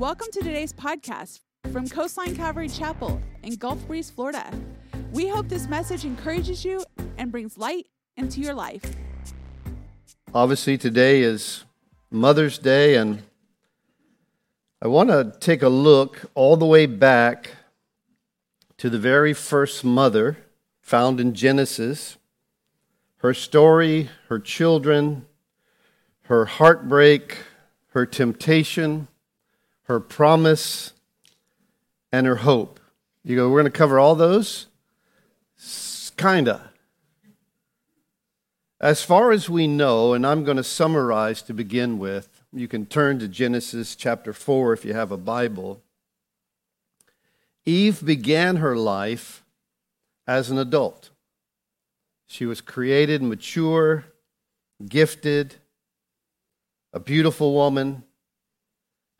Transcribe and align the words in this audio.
Welcome 0.00 0.28
to 0.32 0.40
today's 0.40 0.72
podcast 0.72 1.40
from 1.72 1.86
Coastline 1.86 2.34
Calvary 2.34 2.70
Chapel 2.70 3.20
in 3.42 3.56
Gulf 3.56 3.86
Breeze, 3.86 4.10
Florida. 4.10 4.50
We 5.12 5.28
hope 5.28 5.50
this 5.50 5.68
message 5.68 6.06
encourages 6.06 6.64
you 6.64 6.82
and 7.18 7.30
brings 7.30 7.58
light 7.58 7.86
into 8.16 8.40
your 8.40 8.54
life. 8.54 8.82
Obviously, 10.32 10.78
today 10.78 11.20
is 11.20 11.64
Mother's 12.10 12.58
Day, 12.58 12.96
and 12.96 13.24
I 14.80 14.88
want 14.88 15.10
to 15.10 15.34
take 15.38 15.60
a 15.60 15.68
look 15.68 16.30
all 16.34 16.56
the 16.56 16.64
way 16.64 16.86
back 16.86 17.50
to 18.78 18.88
the 18.88 18.98
very 18.98 19.34
first 19.34 19.84
mother 19.84 20.38
found 20.80 21.20
in 21.20 21.34
Genesis. 21.34 22.16
Her 23.18 23.34
story, 23.34 24.08
her 24.30 24.38
children, 24.38 25.26
her 26.22 26.46
heartbreak, 26.46 27.36
her 27.88 28.06
temptation, 28.06 29.06
her 29.90 29.98
promise, 29.98 30.92
and 32.12 32.24
her 32.24 32.36
hope. 32.36 32.78
You 33.24 33.34
go, 33.34 33.50
we're 33.50 33.60
going 33.60 33.72
to 33.72 33.76
cover 33.76 33.98
all 33.98 34.14
those? 34.14 34.68
Kinda. 36.16 36.70
As 38.80 39.02
far 39.02 39.32
as 39.32 39.50
we 39.50 39.66
know, 39.66 40.14
and 40.14 40.24
I'm 40.24 40.44
going 40.44 40.58
to 40.58 40.62
summarize 40.62 41.42
to 41.42 41.52
begin 41.52 41.98
with, 41.98 42.44
you 42.52 42.68
can 42.68 42.86
turn 42.86 43.18
to 43.18 43.26
Genesis 43.26 43.96
chapter 43.96 44.32
4 44.32 44.72
if 44.74 44.84
you 44.84 44.94
have 44.94 45.10
a 45.10 45.16
Bible. 45.16 45.82
Eve 47.66 48.06
began 48.06 48.58
her 48.58 48.76
life 48.76 49.42
as 50.24 50.52
an 50.52 50.58
adult. 50.58 51.10
She 52.28 52.46
was 52.46 52.60
created 52.60 53.24
mature, 53.24 54.04
gifted, 54.88 55.56
a 56.92 57.00
beautiful 57.00 57.54
woman. 57.54 58.04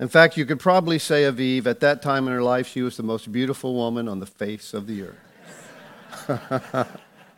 In 0.01 0.09
fact, 0.09 0.39
you 0.39 0.47
could 0.47 0.59
probably 0.59 0.99
say 0.99 1.25
of 1.25 1.39
Eve, 1.39 1.67
at 1.67 1.81
that 1.81 2.01
time 2.01 2.27
in 2.27 2.33
her 2.33 2.43
life, 2.43 2.67
she 2.67 2.81
was 2.81 2.97
the 2.97 3.03
most 3.03 3.31
beautiful 3.31 3.75
woman 3.75 4.09
on 4.09 4.19
the 4.19 4.25
face 4.25 4.73
of 4.73 4.87
the 4.87 5.03
earth. 5.03 6.89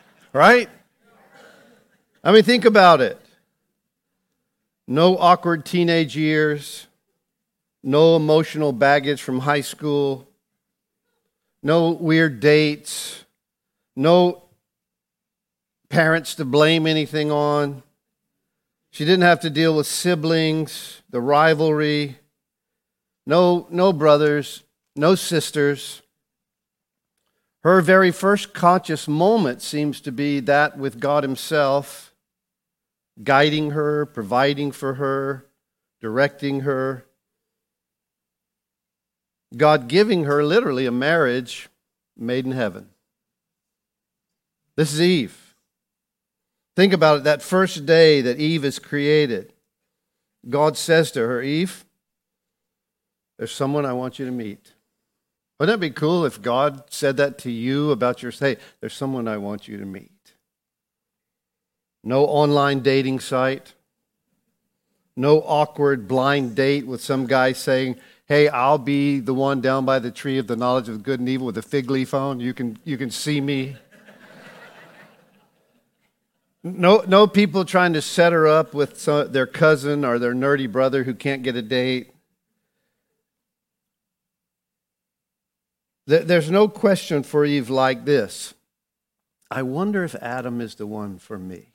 right? 0.33 0.69
I 2.23 2.31
mean, 2.31 2.45
think 2.45 2.65
about 2.65 3.01
it. 3.01 3.21
No 4.87 5.19
awkward 5.19 5.65
teenage 5.65 6.17
years, 6.17 6.87
no 7.83 8.15
emotional 8.15 8.73
baggage 8.73 9.21
from 9.21 9.41
high 9.41 9.61
school, 9.61 10.29
no 11.65 11.91
weird 11.91 12.39
dates, 12.39 13.25
no 13.97 14.45
parents 15.89 16.37
to 16.37 16.45
blame 16.45 16.87
anything 16.87 17.33
on. 17.33 17.83
She 18.93 19.05
didn't 19.05 19.23
have 19.23 19.41
to 19.41 19.51
deal 19.51 19.75
with 19.75 19.89
siblings, 19.89 21.03
the 21.11 21.21
rivalry, 21.21 22.19
no, 23.27 23.67
no 23.71 23.93
brothers, 23.93 24.65
no 24.97 25.15
sisters. 25.15 26.03
Her 27.63 27.81
very 27.81 28.11
first 28.11 28.55
conscious 28.55 29.07
moment 29.07 29.63
seems 29.63 30.01
to 30.01 30.13
be 30.13 30.41
that 30.41 30.77
with 30.77 31.01
God 31.01 31.23
Himself, 31.23 32.13
guiding 33.23 33.71
her, 33.71 34.07
providing 34.07 34.73
for 34.73 34.95
her, 34.95 35.47
directing 36.01 36.61
her. 36.61 37.07
God 39.57 39.87
giving 39.87 40.25
her 40.25 40.43
literally 40.43 40.87
a 40.87 40.93
marriage 40.93 41.69
made 42.17 42.45
in 42.45 42.53
heaven. 42.53 42.89
This 44.77 44.93
is 44.93 45.01
Eve. 45.01 45.55
Think 46.75 46.93
about 46.93 47.19
it 47.19 47.25
that 47.25 47.43
first 47.43 47.85
day 47.85 48.23
that 48.23 48.39
Eve 48.39 48.65
is 48.65 48.79
created. 48.79 49.53
God 50.49 50.77
says 50.77 51.13
to 51.13 51.21
her, 51.21 51.43
Eve, 51.43 51.85
there's 53.43 53.51
someone 53.51 53.85
I 53.85 53.93
want 53.93 54.21
you 54.21 54.27
to 54.27 54.31
meet. 54.31 54.73
Wouldn't 55.59 55.81
that 55.81 55.85
be 55.85 55.91
cool 55.91 56.25
if 56.25 56.41
God 56.41 56.85
said 56.91 57.17
that 57.17 57.39
to 57.39 57.51
you 57.51 57.91
about 57.91 58.23
your 58.23 58.31
hey, 58.31 58.57
there's 58.79 58.95
someone 58.95 59.27
I 59.27 59.39
want 59.39 59.67
you 59.67 59.79
to 59.79 59.85
meet? 59.85 60.13
No 62.05 62.25
online 62.25 62.83
dating 62.83 63.19
site. 63.19 63.73
No 65.17 65.41
awkward 65.41 66.07
blind 66.07 66.55
date 66.55 66.87
with 66.87 67.01
some 67.01 67.27
guy 67.27 67.51
saying, 67.51 67.97
hey, 68.27 68.47
I'll 68.47 68.79
be 68.79 69.19
the 69.19 69.35
one 69.35 69.61
down 69.61 69.85
by 69.85 69.99
the 69.99 70.13
tree 70.13 70.39
of 70.39 70.47
the 70.47 70.55
knowledge 70.55 70.89
of 70.89 71.03
good 71.03 71.19
and 71.19 71.29
evil 71.29 71.47
with 71.49 71.59
a 71.59 71.63
fig 71.63 71.91
leaf 71.91 72.15
on. 72.15 72.39
You 72.39 72.55
can, 72.55 72.79
you 72.85 72.97
can 72.97 73.11
see 73.11 73.41
me. 73.41 73.75
No, 76.63 77.03
no 77.09 77.27
people 77.27 77.65
trying 77.65 77.95
to 77.95 78.03
set 78.03 78.33
her 78.33 78.47
up 78.47 78.73
with 78.73 79.01
some, 79.01 79.33
their 79.33 79.49
cousin 79.49 80.05
or 80.05 80.21
their 80.21 80.33
nerdy 80.33 80.71
brother 80.71 81.03
who 81.03 81.13
can't 81.13 81.43
get 81.43 81.57
a 81.57 81.63
date. 81.63 82.13
There's 86.07 86.51
no 86.51 86.69
question 86.69 87.23
for 87.23 87.45
Eve 87.45 87.71
like 87.71 88.05
this 88.05 88.55
I 89.51 89.63
wonder 89.63 90.03
if 90.03 90.15
Adam 90.17 90.61
is 90.61 90.77
the 90.77 90.87
one 90.87 91.19
for 91.19 91.39
me. 91.39 91.69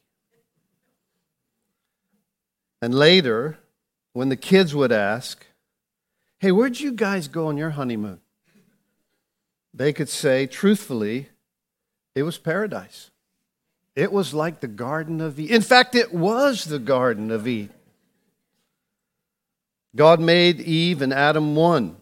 And 2.82 2.94
later, 2.94 3.58
when 4.14 4.30
the 4.30 4.36
kids 4.36 4.76
would 4.76 4.92
ask, 4.92 5.46
Hey, 6.40 6.52
where'd 6.52 6.80
you 6.80 6.92
guys 6.92 7.28
go 7.28 7.48
on 7.48 7.58
your 7.58 7.72
honeymoon? 7.72 8.20
They 9.74 9.94
could 9.94 10.10
say, 10.10 10.48
truthfully, 10.48 11.30
it 12.16 12.24
was 12.24 12.38
paradise. 12.38 13.12
It 13.96 14.12
was 14.12 14.34
like 14.34 14.60
the 14.60 14.68
Garden 14.68 15.22
of 15.22 15.40
Eden. 15.40 15.56
In 15.56 15.62
fact, 15.62 15.96
it 15.96 16.14
was 16.14 16.66
the 16.66 16.80
Garden 16.80 17.32
of 17.32 17.48
Eden. 17.48 17.74
God 19.96 20.20
made 20.20 20.60
Eve 20.60 21.02
and 21.02 21.14
Adam 21.14 21.56
one. 21.56 21.98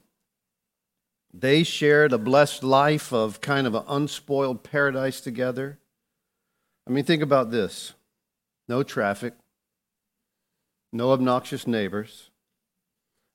They 1.37 1.63
shared 1.63 2.13
a 2.13 2.17
blessed 2.17 2.63
life 2.63 3.11
of 3.11 3.41
kind 3.41 3.67
of 3.67 3.75
an 3.75 3.83
unspoiled 3.89 4.63
paradise 4.63 5.19
together. 5.19 5.79
I 6.87 6.91
mean, 6.91 7.03
think 7.03 7.21
about 7.21 7.51
this. 7.51 7.91
No 8.69 8.83
traffic, 8.83 9.33
no 10.93 11.11
obnoxious 11.11 11.67
neighbors, 11.67 12.29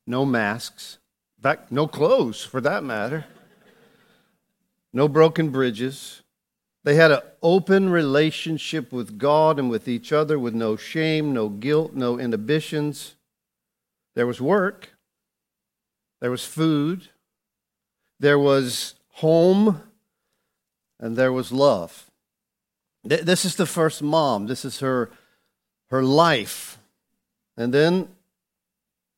no 0.06 0.24
masks, 0.24 0.98
in 1.38 1.42
fact, 1.42 1.70
no 1.70 1.86
clothes 1.86 2.42
for 2.42 2.62
that 2.62 2.82
matter, 2.82 3.26
no 4.94 5.06
broken 5.06 5.50
bridges. 5.50 6.22
They 6.84 6.94
had 6.94 7.10
an 7.10 7.20
open 7.42 7.90
relationship 7.90 8.92
with 8.92 9.18
God 9.18 9.58
and 9.58 9.68
with 9.68 9.86
each 9.86 10.10
other 10.10 10.38
with 10.38 10.54
no 10.54 10.74
shame, 10.76 11.34
no 11.34 11.50
guilt, 11.50 11.92
no 11.92 12.18
inhibitions. 12.18 13.16
There 14.14 14.26
was 14.26 14.40
work, 14.40 14.96
there 16.22 16.30
was 16.30 16.46
food, 16.46 17.10
there 18.20 18.38
was 18.38 18.94
home, 19.14 19.82
and 21.00 21.16
there 21.16 21.32
was 21.32 21.50
love. 21.50 22.10
This 23.02 23.46
is 23.46 23.56
the 23.56 23.66
first 23.66 24.02
mom. 24.02 24.46
This 24.46 24.64
is 24.64 24.80
her, 24.80 25.10
her 25.86 26.02
life. 26.02 26.78
And 27.56 27.72
then, 27.72 28.08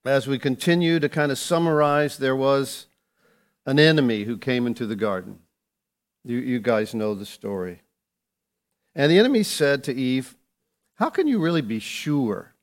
as 0.04 0.28
we 0.28 0.38
continue 0.38 1.00
to 1.00 1.08
kind 1.08 1.32
of 1.32 1.38
summarize, 1.38 2.16
there 2.16 2.36
was 2.36 2.86
an 3.66 3.80
enemy 3.80 4.22
who 4.22 4.38
came 4.38 4.68
into 4.68 4.86
the 4.86 4.96
garden. 4.96 5.41
You, 6.24 6.38
you 6.38 6.60
guys 6.60 6.94
know 6.94 7.14
the 7.14 7.26
story. 7.26 7.82
And 8.94 9.10
the 9.10 9.18
enemy 9.18 9.42
said 9.42 9.82
to 9.84 9.94
Eve, 9.94 10.36
How 10.94 11.10
can 11.10 11.26
you 11.26 11.41
really 11.41 11.62
be 11.62 11.80
sure? 11.80 12.54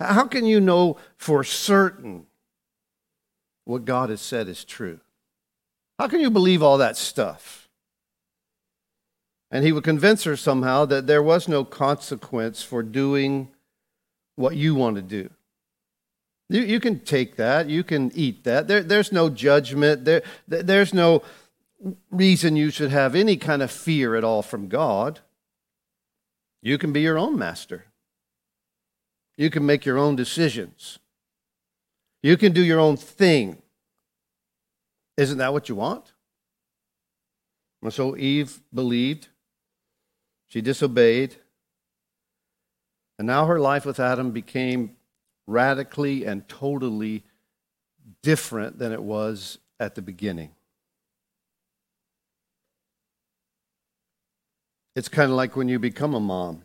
How 0.00 0.26
can 0.26 0.44
you 0.44 0.60
know 0.60 0.96
for 1.16 1.44
certain 1.44 2.26
what 3.64 3.84
God 3.84 4.10
has 4.10 4.20
said 4.20 4.48
is 4.48 4.64
true? 4.64 5.00
How 5.98 6.08
can 6.08 6.20
you 6.20 6.30
believe 6.30 6.62
all 6.62 6.78
that 6.78 6.96
stuff? 6.96 7.68
And 9.50 9.64
he 9.64 9.72
would 9.72 9.84
convince 9.84 10.24
her 10.24 10.36
somehow 10.36 10.84
that 10.86 11.06
there 11.06 11.22
was 11.22 11.48
no 11.48 11.64
consequence 11.64 12.62
for 12.62 12.82
doing 12.82 13.48
what 14.34 14.56
you 14.56 14.74
want 14.74 14.96
to 14.96 15.02
do. 15.02 15.30
You, 16.48 16.62
you 16.62 16.80
can 16.80 17.00
take 17.00 17.36
that, 17.36 17.68
you 17.68 17.82
can 17.82 18.12
eat 18.14 18.44
that. 18.44 18.68
There, 18.68 18.82
there's 18.82 19.12
no 19.12 19.30
judgment, 19.30 20.04
there, 20.04 20.22
there's 20.46 20.94
no 20.94 21.22
reason 22.10 22.56
you 22.56 22.70
should 22.70 22.90
have 22.90 23.14
any 23.14 23.36
kind 23.36 23.62
of 23.62 23.70
fear 23.70 24.14
at 24.14 24.24
all 24.24 24.42
from 24.42 24.68
God. 24.68 25.20
You 26.62 26.78
can 26.78 26.92
be 26.92 27.00
your 27.00 27.18
own 27.18 27.38
master. 27.38 27.86
You 29.36 29.50
can 29.50 29.66
make 29.66 29.84
your 29.84 29.98
own 29.98 30.16
decisions. 30.16 30.98
You 32.22 32.36
can 32.36 32.52
do 32.52 32.64
your 32.64 32.80
own 32.80 32.96
thing. 32.96 33.62
Isn't 35.16 35.38
that 35.38 35.52
what 35.52 35.68
you 35.68 35.74
want? 35.74 36.12
And 37.82 37.92
so 37.92 38.16
Eve 38.16 38.60
believed. 38.72 39.28
She 40.48 40.60
disobeyed. 40.60 41.36
And 43.18 43.26
now 43.26 43.46
her 43.46 43.58
life 43.58 43.86
with 43.86 43.98
Adam 43.98 44.30
became 44.30 44.96
radically 45.46 46.24
and 46.24 46.46
totally 46.48 47.22
different 48.22 48.78
than 48.78 48.92
it 48.92 49.02
was 49.02 49.58
at 49.80 49.94
the 49.94 50.02
beginning. 50.02 50.50
It's 54.94 55.08
kind 55.08 55.30
of 55.30 55.36
like 55.36 55.56
when 55.56 55.68
you 55.68 55.78
become 55.78 56.14
a 56.14 56.20
mom, 56.20 56.62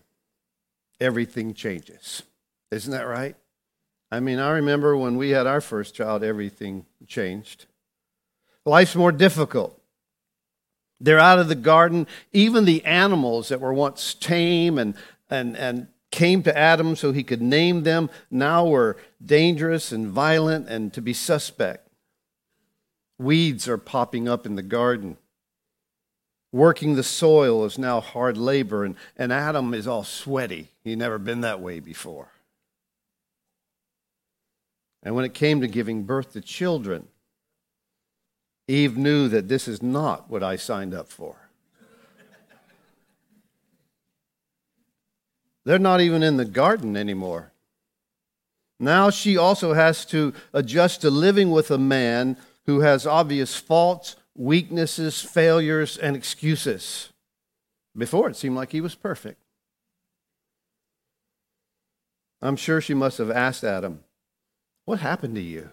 everything 0.99 1.53
changes. 1.53 2.23
Isn't 2.71 2.91
that 2.91 3.07
right? 3.07 3.35
I 4.09 4.19
mean, 4.19 4.39
I 4.39 4.51
remember 4.51 4.95
when 4.95 5.17
we 5.17 5.31
had 5.31 5.47
our 5.47 5.61
first 5.61 5.95
child, 5.95 6.23
everything 6.23 6.85
changed. 7.07 7.65
Life's 8.65 8.95
more 8.95 9.11
difficult. 9.11 9.79
They're 10.99 11.19
out 11.19 11.39
of 11.39 11.47
the 11.47 11.55
garden. 11.55 12.07
Even 12.31 12.65
the 12.65 12.85
animals 12.85 13.49
that 13.49 13.59
were 13.59 13.73
once 13.73 14.13
tame 14.13 14.77
and, 14.77 14.93
and, 15.29 15.57
and 15.57 15.87
came 16.11 16.43
to 16.43 16.55
Adam 16.55 16.95
so 16.95 17.11
he 17.11 17.23
could 17.23 17.41
name 17.41 17.83
them 17.83 18.09
now 18.29 18.67
were 18.67 18.97
dangerous 19.23 19.91
and 19.91 20.07
violent 20.07 20.67
and 20.67 20.93
to 20.93 21.01
be 21.01 21.13
suspect. 21.13 21.87
Weeds 23.17 23.67
are 23.67 23.77
popping 23.77 24.27
up 24.27 24.45
in 24.45 24.55
the 24.55 24.61
garden. 24.61 25.17
Working 26.51 26.95
the 26.95 27.03
soil 27.03 27.63
is 27.65 27.77
now 27.77 28.01
hard 28.01 28.35
labor, 28.35 28.83
and, 28.83 28.95
and 29.17 29.31
Adam 29.31 29.73
is 29.73 29.87
all 29.87 30.03
sweaty. 30.03 30.69
He'd 30.83 30.97
never 30.97 31.17
been 31.17 31.41
that 31.41 31.61
way 31.61 31.79
before. 31.79 32.27
And 35.01 35.15
when 35.15 35.23
it 35.23 35.33
came 35.33 35.61
to 35.61 35.67
giving 35.67 36.03
birth 36.03 36.33
to 36.33 36.41
children, 36.41 37.07
Eve 38.71 38.95
knew 38.95 39.27
that 39.27 39.49
this 39.49 39.67
is 39.67 39.83
not 39.83 40.29
what 40.29 40.41
I 40.41 40.55
signed 40.55 40.93
up 40.93 41.09
for. 41.09 41.35
They're 45.65 45.77
not 45.77 46.01
even 46.01 46.23
in 46.23 46.37
the 46.37 46.45
garden 46.45 46.95
anymore. 46.95 47.51
Now 48.79 49.09
she 49.09 49.37
also 49.37 49.73
has 49.73 50.05
to 50.05 50.33
adjust 50.53 51.01
to 51.01 51.11
living 51.11 51.51
with 51.51 51.69
a 51.69 51.77
man 51.77 52.37
who 52.65 52.79
has 52.79 53.05
obvious 53.05 53.55
faults, 53.55 54.15
weaknesses, 54.35 55.21
failures, 55.21 55.97
and 55.97 56.15
excuses. 56.15 57.09
Before 57.95 58.29
it 58.29 58.37
seemed 58.37 58.55
like 58.55 58.71
he 58.71 58.81
was 58.81 58.95
perfect. 58.95 59.43
I'm 62.41 62.55
sure 62.55 62.81
she 62.81 62.93
must 62.93 63.17
have 63.17 63.29
asked 63.29 63.63
Adam, 63.63 64.03
What 64.85 64.99
happened 64.99 65.35
to 65.35 65.41
you? 65.41 65.69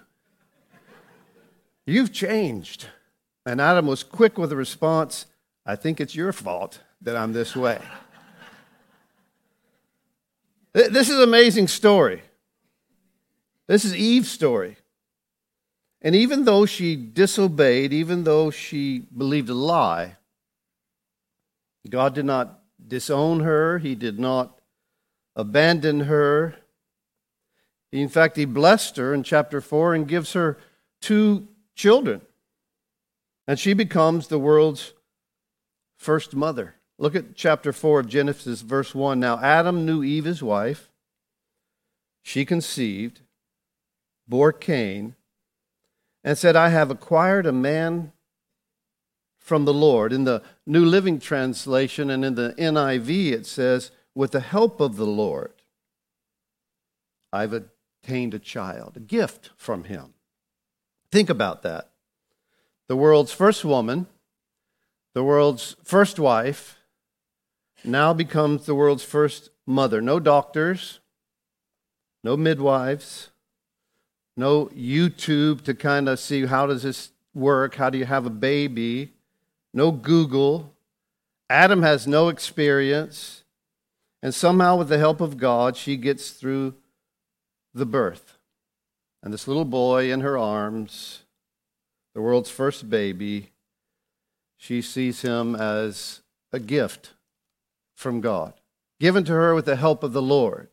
You've 1.88 2.12
changed. 2.12 2.86
And 3.46 3.62
Adam 3.62 3.86
was 3.86 4.02
quick 4.02 4.36
with 4.36 4.50
the 4.50 4.56
response 4.56 5.24
I 5.64 5.74
think 5.74 6.00
it's 6.00 6.14
your 6.14 6.32
fault 6.32 6.80
that 7.00 7.16
I'm 7.16 7.32
this 7.32 7.56
way. 7.56 7.78
This 10.74 11.08
is 11.08 11.16
an 11.16 11.22
amazing 11.22 11.68
story. 11.68 12.22
This 13.66 13.84
is 13.84 13.96
Eve's 13.96 14.30
story. 14.30 14.76
And 16.02 16.14
even 16.14 16.44
though 16.44 16.66
she 16.66 16.94
disobeyed, 16.94 17.92
even 17.92 18.24
though 18.24 18.50
she 18.50 19.00
believed 19.16 19.48
a 19.48 19.54
lie, 19.54 20.16
God 21.88 22.14
did 22.14 22.26
not 22.26 22.60
disown 22.86 23.40
her, 23.40 23.78
He 23.78 23.94
did 23.94 24.18
not 24.18 24.60
abandon 25.34 26.00
her. 26.00 26.54
In 27.92 28.08
fact, 28.08 28.36
He 28.36 28.44
blessed 28.44 28.98
her 28.98 29.14
in 29.14 29.22
chapter 29.22 29.60
4 29.60 29.94
and 29.94 30.06
gives 30.06 30.34
her 30.34 30.58
two 31.00 31.48
children. 31.78 32.20
And 33.46 33.58
she 33.58 33.72
becomes 33.72 34.26
the 34.26 34.38
world's 34.38 34.92
first 35.96 36.34
mother. 36.34 36.74
Look 36.98 37.14
at 37.14 37.36
chapter 37.36 37.72
4 37.72 38.00
of 38.00 38.08
Genesis, 38.08 38.60
verse 38.60 38.94
1. 38.94 39.18
Now 39.18 39.38
Adam 39.40 39.86
knew 39.86 40.02
Eve, 40.02 40.24
his 40.24 40.42
wife. 40.42 40.90
She 42.22 42.44
conceived, 42.44 43.22
bore 44.26 44.52
Cain, 44.52 45.14
and 46.22 46.36
said, 46.36 46.56
I 46.56 46.68
have 46.68 46.90
acquired 46.90 47.46
a 47.46 47.52
man 47.52 48.12
from 49.38 49.64
the 49.64 49.72
Lord. 49.72 50.12
In 50.12 50.24
the 50.24 50.42
New 50.66 50.84
Living 50.84 51.20
Translation 51.20 52.10
and 52.10 52.24
in 52.24 52.34
the 52.34 52.54
NIV, 52.58 53.32
it 53.32 53.46
says, 53.46 53.92
with 54.14 54.32
the 54.32 54.40
help 54.40 54.80
of 54.80 54.96
the 54.96 55.06
Lord, 55.06 55.52
I've 57.32 57.54
attained 57.54 58.34
a 58.34 58.38
child, 58.38 58.96
a 58.96 59.00
gift 59.00 59.50
from 59.56 59.84
him. 59.84 60.14
Think 61.10 61.30
about 61.30 61.62
that. 61.62 61.88
The 62.88 62.96
world's 62.96 63.32
first 63.32 63.64
woman, 63.64 64.06
the 65.14 65.24
world's 65.24 65.76
first 65.84 66.18
wife, 66.18 66.78
now 67.84 68.12
becomes 68.12 68.66
the 68.66 68.74
world's 68.74 69.04
first 69.04 69.50
mother. 69.66 70.00
No 70.00 70.18
doctors, 70.20 71.00
no 72.24 72.36
midwives, 72.36 73.30
no 74.36 74.66
YouTube 74.66 75.62
to 75.62 75.74
kind 75.74 76.08
of 76.08 76.18
see 76.18 76.46
how 76.46 76.66
does 76.66 76.82
this 76.82 77.10
work? 77.34 77.74
How 77.74 77.90
do 77.90 77.98
you 77.98 78.06
have 78.06 78.26
a 78.26 78.30
baby? 78.30 79.12
No 79.74 79.90
Google. 79.90 80.74
Adam 81.50 81.82
has 81.82 82.06
no 82.06 82.28
experience. 82.28 83.44
And 84.22 84.34
somehow, 84.34 84.76
with 84.76 84.88
the 84.88 84.98
help 84.98 85.20
of 85.20 85.36
God, 85.36 85.76
she 85.76 85.96
gets 85.96 86.30
through 86.30 86.74
the 87.74 87.86
birth. 87.86 88.37
And 89.22 89.32
this 89.32 89.48
little 89.48 89.64
boy 89.64 90.12
in 90.12 90.20
her 90.20 90.38
arms, 90.38 91.22
the 92.14 92.22
world's 92.22 92.50
first 92.50 92.88
baby, 92.88 93.50
she 94.56 94.82
sees 94.82 95.22
him 95.22 95.54
as 95.54 96.20
a 96.52 96.58
gift 96.58 97.14
from 97.94 98.20
God, 98.20 98.54
given 99.00 99.24
to 99.24 99.32
her 99.32 99.54
with 99.54 99.64
the 99.64 99.76
help 99.76 100.02
of 100.02 100.12
the 100.12 100.22
Lord. 100.22 100.68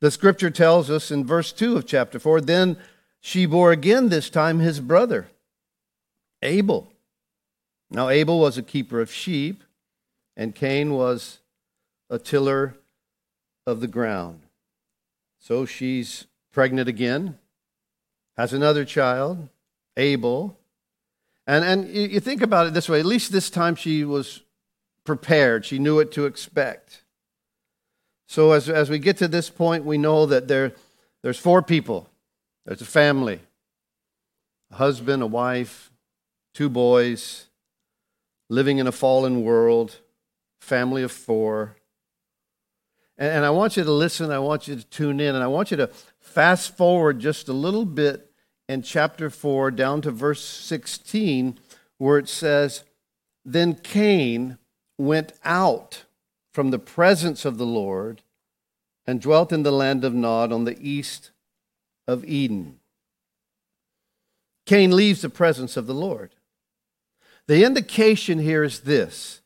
The 0.00 0.10
scripture 0.10 0.50
tells 0.50 0.90
us 0.90 1.10
in 1.10 1.24
verse 1.24 1.52
2 1.52 1.76
of 1.76 1.86
chapter 1.86 2.18
4 2.18 2.40
then 2.42 2.76
she 3.20 3.46
bore 3.46 3.72
again 3.72 4.08
this 4.08 4.30
time 4.30 4.58
his 4.58 4.78
brother, 4.78 5.28
Abel. 6.42 6.92
Now, 7.90 8.08
Abel 8.08 8.38
was 8.38 8.58
a 8.58 8.62
keeper 8.62 9.00
of 9.00 9.12
sheep, 9.12 9.62
and 10.36 10.54
Cain 10.54 10.92
was 10.92 11.38
a 12.10 12.18
tiller 12.18 12.74
of 13.66 13.80
the 13.80 13.88
ground. 13.88 14.42
So 15.40 15.66
she's 15.66 16.26
pregnant 16.56 16.88
again, 16.88 17.38
has 18.38 18.54
another 18.54 18.82
child, 18.82 19.46
Abel. 19.98 20.58
And, 21.46 21.62
and 21.62 21.94
you 21.94 22.18
think 22.18 22.40
about 22.40 22.66
it 22.66 22.72
this 22.72 22.88
way 22.88 22.98
at 22.98 23.04
least 23.04 23.30
this 23.30 23.50
time 23.50 23.74
she 23.74 24.04
was 24.04 24.40
prepared, 25.04 25.66
she 25.66 25.78
knew 25.78 25.96
what 25.96 26.10
to 26.12 26.24
expect. 26.24 27.02
So 28.26 28.52
as, 28.52 28.70
as 28.70 28.88
we 28.88 28.98
get 28.98 29.18
to 29.18 29.28
this 29.28 29.50
point, 29.50 29.84
we 29.84 29.98
know 29.98 30.24
that 30.24 30.48
there, 30.48 30.72
there's 31.22 31.38
four 31.38 31.60
people. 31.60 32.08
There's 32.64 32.80
a 32.80 32.86
family, 32.86 33.40
a 34.70 34.76
husband, 34.76 35.22
a 35.22 35.26
wife, 35.26 35.92
two 36.54 36.70
boys, 36.70 37.48
living 38.48 38.78
in 38.78 38.86
a 38.86 38.92
fallen 38.92 39.42
world, 39.42 39.98
family 40.62 41.02
of 41.02 41.12
four. 41.12 41.76
And, 43.18 43.30
and 43.36 43.44
I 43.44 43.50
want 43.50 43.76
you 43.76 43.84
to 43.84 43.92
listen, 43.92 44.30
I 44.30 44.38
want 44.38 44.68
you 44.68 44.76
to 44.76 44.84
tune 44.84 45.20
in, 45.20 45.34
and 45.34 45.42
I 45.42 45.48
want 45.48 45.70
you 45.70 45.76
to 45.78 45.90
fast 46.20 46.76
forward 46.76 47.18
just 47.20 47.48
a 47.48 47.52
little 47.52 47.84
bit 47.84 48.30
in 48.68 48.82
chapter 48.82 49.30
4 49.30 49.70
down 49.70 50.02
to 50.02 50.10
verse 50.10 50.42
16, 50.42 51.58
where 51.98 52.18
it 52.18 52.28
says, 52.28 52.84
Then 53.44 53.74
Cain 53.74 54.58
went 54.98 55.32
out 55.44 56.04
from 56.52 56.70
the 56.70 56.78
presence 56.78 57.44
of 57.44 57.58
the 57.58 57.66
Lord 57.66 58.22
and 59.06 59.20
dwelt 59.20 59.52
in 59.52 59.62
the 59.62 59.72
land 59.72 60.04
of 60.04 60.14
Nod 60.14 60.52
on 60.52 60.64
the 60.64 60.78
east 60.80 61.30
of 62.08 62.24
Eden. 62.24 62.80
Cain 64.64 64.94
leaves 64.94 65.22
the 65.22 65.30
presence 65.30 65.76
of 65.76 65.86
the 65.86 65.94
Lord. 65.94 66.34
The 67.46 67.64
indication 67.64 68.40
here 68.40 68.64
is 68.64 68.80
this 68.80 69.40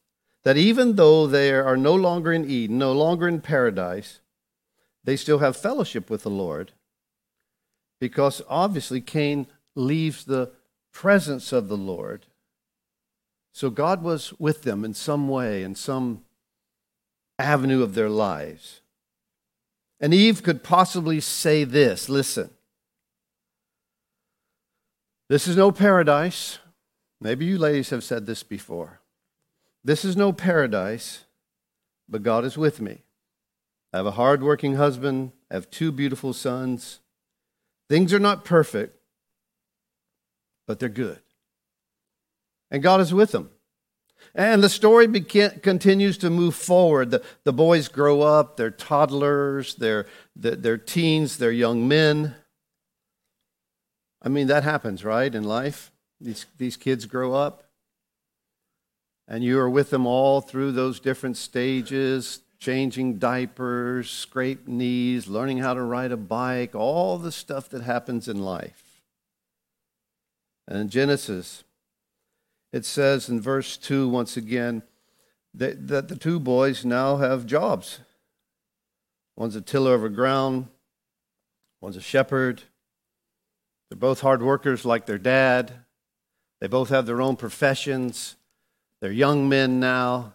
that 0.45 0.57
even 0.57 0.97
though 0.97 1.27
they 1.27 1.53
are 1.53 1.77
no 1.77 1.95
longer 1.95 2.33
in 2.33 2.49
Eden, 2.49 2.79
no 2.79 2.93
longer 2.93 3.29
in 3.29 3.41
paradise, 3.41 4.21
they 5.05 5.17
still 5.17 5.39
have 5.39 5.57
fellowship 5.57 6.09
with 6.11 6.23
the 6.23 6.31
Lord 6.31 6.73
because 8.01 8.43
obviously 8.49 9.01
Cain 9.01 9.47
leaves 9.77 10.25
the 10.25 10.53
presence 10.93 11.53
of 11.53 11.69
the 11.69 11.77
Lord. 11.77 12.27
So 13.53 13.71
God 13.71 14.03
was 14.03 14.33
with 14.39 14.63
them 14.63 14.85
in 14.85 14.95
some 14.95 15.29
way, 15.29 15.63
in 15.63 15.75
some 15.75 16.25
avenue 17.39 17.83
of 17.83 17.95
their 17.95 18.09
lives. 18.09 18.81
And 20.01 20.15
Eve 20.15 20.43
could 20.43 20.63
possibly 20.63 21.21
say 21.21 21.65
this 21.65 22.09
listen, 22.09 22.51
this 25.29 25.47
is 25.47 25.57
no 25.57 25.71
paradise. 25.71 26.59
Maybe 27.21 27.45
you 27.45 27.59
ladies 27.59 27.91
have 27.91 28.03
said 28.03 28.25
this 28.25 28.43
before. 28.43 29.00
This 29.83 30.05
is 30.05 30.17
no 30.17 30.33
paradise, 30.33 31.25
but 32.09 32.23
God 32.23 32.45
is 32.45 32.59
with 32.59 32.81
me. 32.81 33.03
I 33.93 33.99
have 33.99 34.07
a 34.07 34.13
hardworking 34.13 34.77
husband, 34.77 35.33
I 35.51 35.55
have 35.55 35.71
two 35.71 35.91
beautiful 35.91 36.33
sons. 36.33 37.01
Things 37.89 38.13
are 38.13 38.21
not 38.21 38.45
perfect, 38.45 38.97
but 40.67 40.79
they're 40.79 40.89
good. 40.89 41.21
And 42.71 42.83
God 42.83 43.01
is 43.01 43.13
with 43.13 43.33
them. 43.33 43.51
And 44.35 44.63
the 44.63 44.69
story 44.69 45.09
beca- 45.09 45.63
continues 45.63 46.19
to 46.19 46.31
move 46.31 46.55
forward. 46.55 47.11
The, 47.11 47.23
the 47.45 47.53
boys 47.53 47.89
grow 47.89 48.21
up, 48.21 48.57
they're 48.57 48.71
toddlers, 48.71 49.75
they're, 49.75 50.07
they're 50.37 50.79
teens, 50.79 51.39
they're 51.39 51.51
young 51.51 51.89
men. 51.89 52.37
I 54.23 54.29
mean, 54.29 54.47
that 54.49 54.63
happens, 54.63 55.05
right, 55.05 55.35
in 55.35 55.45
life? 55.45 55.91
These, 56.21 56.47
these 56.59 56.77
kids 56.77 57.07
grow 57.07 57.33
up, 57.33 57.65
and 59.31 59.45
you 59.45 59.59
are 59.61 59.71
with 59.71 59.89
them 59.89 60.07
all 60.07 60.43
through 60.43 60.73
those 60.73 61.01
different 61.01 61.39
stages 61.39 62.41
changing 62.59 63.19
diapers, 63.19 64.11
scraped 64.11 64.69
knees, 64.69 65.27
learning 65.27 65.59
how 65.59 65.73
to 65.73 65.83
ride 65.83 66.13
a 66.13 66.17
bike, 66.17 66.75
all 66.75 67.17
the 67.17 67.33
stuff 67.33 67.71
that 67.71 67.83
happens 67.83 68.29
in 68.29 68.39
life. 68.39 69.01
And 70.69 70.79
in 70.79 70.91
Genesis, 70.91 71.65
it 72.71 72.85
says 72.85 73.31
in 73.31 73.41
verse 73.41 73.79
2 73.79 74.09
once 74.09 74.37
again 74.37 74.83
that, 75.55 75.89
that 75.89 76.09
the 76.09 76.17
two 76.17 76.39
boys 76.39 76.85
now 76.85 77.17
have 77.17 77.47
jobs. 77.47 78.01
One's 79.37 79.57
a 79.57 79.63
tiller 79.63 79.95
of 79.95 80.05
a 80.05 80.11
ground, 80.11 80.69
one's 81.81 81.97
a 81.97 82.03
shepherd. 82.03 82.63
They're 83.89 83.97
both 83.97 84.21
hard 84.21 84.43
workers 84.43 84.85
like 84.85 85.07
their 85.07 85.19
dad. 85.19 85.73
They 86.61 86.69
both 86.69 86.91
have 86.91 87.07
their 87.07 87.23
own 87.23 87.37
professions. 87.37 88.37
They're 89.01 89.13
young 89.13 89.49
men 89.49 89.81
now. 89.81 90.35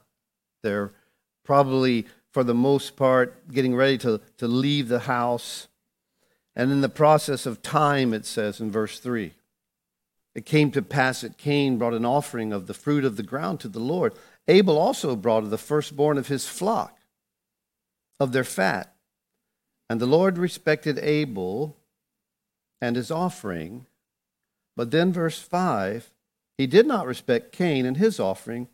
They're 0.64 0.92
probably, 1.44 2.08
for 2.32 2.44
the 2.44 2.56
most 2.56 2.96
part, 2.96 3.52
getting 3.52 3.76
ready 3.76 3.98
to, 4.00 4.20
to 4.38 4.48
leave 4.48 4.88
the 4.88 5.00
house. 5.00 5.68
And 6.56 6.72
in 6.72 6.82
the 6.82 6.90
process 6.90 7.46
of 7.46 7.62
time, 7.62 8.14
it 8.14 8.26
says 8.26 8.60
in 8.60 8.72
verse 8.72 9.00
3 9.00 9.34
it 10.36 10.46
came 10.46 10.70
to 10.72 10.82
pass 10.82 11.22
that 11.22 11.38
Cain 11.38 11.78
brought 11.78 11.94
an 11.94 12.06
offering 12.06 12.52
of 12.52 12.68
the 12.68 12.74
fruit 12.74 13.06
of 13.06 13.16
the 13.16 13.24
ground 13.24 13.62
to 13.62 13.70
the 13.70 13.80
Lord. 13.80 14.14
Abel 14.50 14.78
also 14.78 15.16
brought 15.16 15.44
of 15.44 15.50
the 15.50 15.58
firstborn 15.58 16.18
of 16.18 16.28
his 16.28 16.46
flock, 16.46 17.00
of 18.20 18.34
their 18.34 18.44
fat. 18.44 18.94
And 19.90 20.02
the 20.02 20.06
Lord 20.06 20.38
respected 20.38 21.00
Abel 21.00 21.78
and 22.82 22.98
his 22.98 23.12
offering. 23.12 23.86
But 24.76 24.92
then, 24.92 25.14
verse 25.14 25.40
5 25.40 26.12
he 26.58 26.68
did 26.68 26.88
not 26.88 27.06
respect 27.06 27.52
Cain 27.52 27.86
and 27.86 27.98
his 27.98 28.20
offering. 28.20 28.68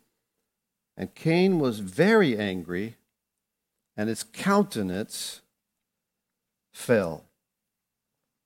And 0.96 1.14
Cain 1.14 1.58
was 1.58 1.80
very 1.80 2.36
angry, 2.36 2.96
and 3.96 4.08
his 4.08 4.22
countenance 4.22 5.40
fell. 6.72 7.24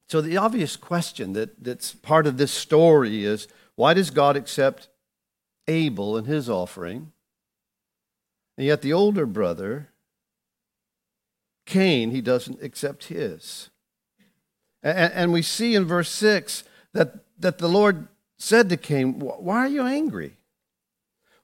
So, 0.09 0.21
the 0.21 0.37
obvious 0.37 0.76
question 0.76 1.33
that, 1.33 1.62
that's 1.62 1.93
part 1.93 2.26
of 2.26 2.37
this 2.37 2.52
story 2.52 3.25
is 3.25 3.49
why 3.75 3.95
does 3.95 4.11
God 4.11 4.37
accept 4.37 4.88
Abel 5.66 6.16
and 6.16 6.26
his 6.26 6.49
offering? 6.49 7.12
And 8.57 8.66
yet, 8.66 8.83
the 8.83 8.93
older 8.93 9.26
brother, 9.26 9.90
Cain, 11.66 12.12
he 12.12 12.21
doesn't 12.21 12.62
accept 12.62 13.07
his. 13.07 13.71
And, 14.83 15.12
and 15.12 15.33
we 15.33 15.43
see 15.43 15.75
in 15.75 15.85
verse 15.85 16.11
6 16.11 16.62
that, 16.93 17.25
that 17.38 17.59
the 17.59 17.69
Lord 17.69 18.07
said 18.38 18.69
to 18.69 18.76
Cain, 18.76 19.19
Why 19.19 19.59
are 19.59 19.69
you 19.69 19.87
angry? 19.87 20.37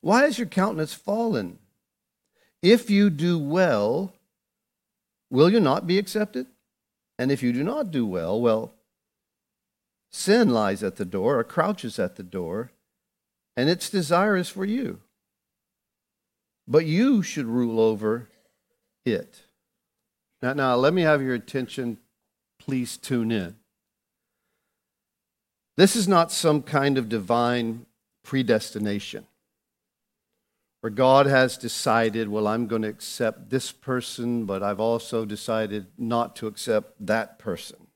Why 0.01 0.27
is 0.27 0.39
your 0.39 0.49
countenance 0.49 0.95
fallen? 0.95 1.59
If 2.61 2.91
you 2.91 3.11
do 3.11 3.39
well, 3.39 4.15
will 5.31 5.51
you 5.51 5.61
not 5.61 5.87
be 5.87 5.99
accepted? 5.99 6.47
And 7.19 7.31
if 7.31 7.43
you 7.43 7.53
do 7.53 7.63
not 7.63 7.91
do 7.91 8.07
well, 8.07 8.41
well, 8.41 8.75
sin 10.11 10.51
lies 10.51 10.83
at 10.83 10.97
the 10.97 11.05
door 11.05 11.39
or 11.39 11.45
crouches 11.45 11.99
at 11.99 12.17
the 12.17 12.23
door, 12.23 12.73
and 13.57 13.69
its 13.69 13.91
desire 13.91 14.37
is 14.37 14.49
for 14.49 14.65
you. 14.65 15.01
But 16.67 16.87
you 16.87 17.23
should 17.23 17.47
rule 17.47 17.81
over 17.81 18.29
it. 19.05 19.43
Now, 20.41 20.53
now 20.53 20.75
let 20.77 20.95
me 20.95 21.03
have 21.03 21.23
your 21.23 21.35
attention. 21.35 21.99
Please 22.59 22.97
tune 22.97 23.31
in. 23.33 23.57
This 25.77 25.97
is 25.97 26.07
not 26.07 26.31
some 26.31 26.63
kind 26.63 26.99
of 26.99 27.09
divine 27.09 27.87
predestination 28.23 29.27
where 30.83 30.91
God 30.91 31.27
has 31.27 31.57
decided, 31.57 32.29
well, 32.29 32.49
I'm 32.49 32.67
going 32.67 32.83
to 32.83 32.89
accept 32.89 33.51
this 33.51 33.71
person, 33.71 34.45
but 34.47 34.63
I've 34.63 34.81
also 34.81 35.25
decided 35.25 35.87
not 35.97 36.35
to 36.37 36.49
accept 36.49 37.07
that 37.07 37.39
person. 37.39 37.87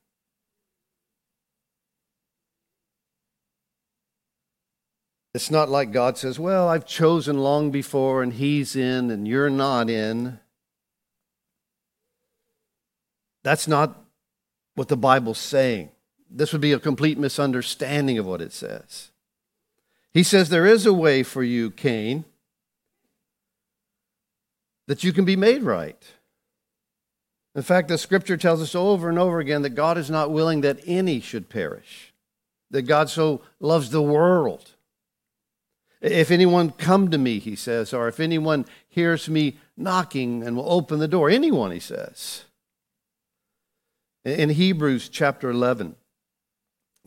It's 5.33 5.51
not 5.51 5.69
like 5.69 5.91
God 5.91 6.17
says, 6.17 6.39
well, 6.39 6.67
I've 6.67 6.85
chosen 6.85 7.37
long 7.37 7.69
before 7.69 8.23
and 8.23 8.33
he's 8.33 8.75
in 8.75 9.11
and 9.11 9.27
you're 9.27 9.49
not 9.49 9.89
in. 9.89 10.39
That's 13.43 13.67
not 13.67 14.01
what 14.75 14.87
the 14.87 14.97
Bible's 14.97 15.37
saying. 15.37 15.91
This 16.29 16.51
would 16.51 16.61
be 16.61 16.73
a 16.73 16.79
complete 16.79 17.17
misunderstanding 17.17 18.17
of 18.17 18.25
what 18.25 18.41
it 18.41 18.53
says. 18.53 19.11
He 20.13 20.23
says, 20.23 20.49
There 20.49 20.65
is 20.65 20.85
a 20.85 20.93
way 20.93 21.23
for 21.23 21.43
you, 21.43 21.71
Cain, 21.71 22.25
that 24.87 25.03
you 25.03 25.13
can 25.13 25.25
be 25.25 25.35
made 25.35 25.63
right. 25.63 26.01
In 27.55 27.63
fact, 27.63 27.87
the 27.87 27.97
scripture 27.97 28.37
tells 28.37 28.61
us 28.61 28.75
over 28.75 29.09
and 29.09 29.17
over 29.17 29.39
again 29.39 29.63
that 29.63 29.71
God 29.71 29.97
is 29.97 30.09
not 30.09 30.31
willing 30.31 30.61
that 30.61 30.79
any 30.85 31.19
should 31.19 31.49
perish, 31.49 32.13
that 32.69 32.83
God 32.83 33.09
so 33.09 33.41
loves 33.59 33.89
the 33.89 34.01
world. 34.01 34.71
If 35.99 36.29
anyone 36.29 36.69
come 36.71 37.09
to 37.09 37.17
me, 37.17 37.39
he 37.39 37.55
says, 37.55 37.93
or 37.93 38.07
if 38.07 38.19
anyone 38.19 38.65
hears 38.87 39.27
me 39.27 39.57
knocking 39.75 40.43
and 40.43 40.55
will 40.55 40.71
open 40.71 40.99
the 40.99 41.07
door, 41.07 41.29
anyone, 41.29 41.71
he 41.71 41.79
says. 41.79 42.43
In 44.23 44.49
Hebrews 44.49 45.09
chapter 45.09 45.49
11, 45.49 45.95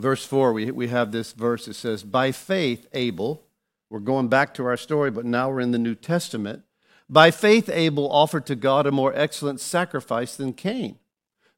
verse 0.00 0.24
4, 0.24 0.52
we, 0.52 0.70
we 0.70 0.88
have 0.88 1.12
this 1.12 1.32
verse 1.32 1.66
that 1.66 1.74
says, 1.74 2.02
By 2.02 2.32
faith, 2.32 2.86
Abel, 2.92 3.44
we're 3.88 4.00
going 4.00 4.28
back 4.28 4.54
to 4.54 4.64
our 4.64 4.76
story, 4.76 5.10
but 5.10 5.24
now 5.24 5.50
we're 5.50 5.60
in 5.60 5.72
the 5.72 5.78
New 5.78 5.94
Testament. 5.94 6.62
By 7.08 7.30
faith, 7.30 7.68
Abel 7.68 8.10
offered 8.10 8.46
to 8.46 8.54
God 8.54 8.86
a 8.86 8.92
more 8.92 9.12
excellent 9.14 9.60
sacrifice 9.60 10.36
than 10.36 10.52
Cain, 10.52 10.98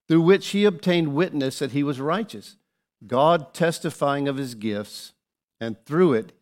through 0.09 0.23
which 0.23 0.49
he 0.49 0.65
obtained 0.65 1.15
witness 1.15 1.59
that 1.59 1.73
he 1.73 1.83
was 1.83 2.01
righteous, 2.01 2.57
God 3.07 3.53
testifying 3.53 4.29
of 4.29 4.37
his 4.39 4.55
gifts, 4.55 5.13
and 5.61 5.77
through 5.85 6.15
it, 6.15 6.33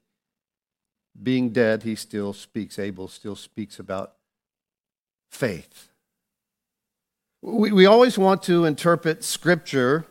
being 1.20 1.50
dead, 1.50 1.82
he 1.82 1.96
still 1.96 2.32
speaks. 2.32 2.78
Abel 2.78 3.08
still 3.08 3.36
speaks 3.36 3.78
about 3.78 4.14
faith. 5.30 5.88
We, 7.42 7.72
we 7.72 7.86
always 7.86 8.16
want 8.16 8.42
to 8.44 8.64
interpret 8.64 9.24
Scripture 9.24 10.06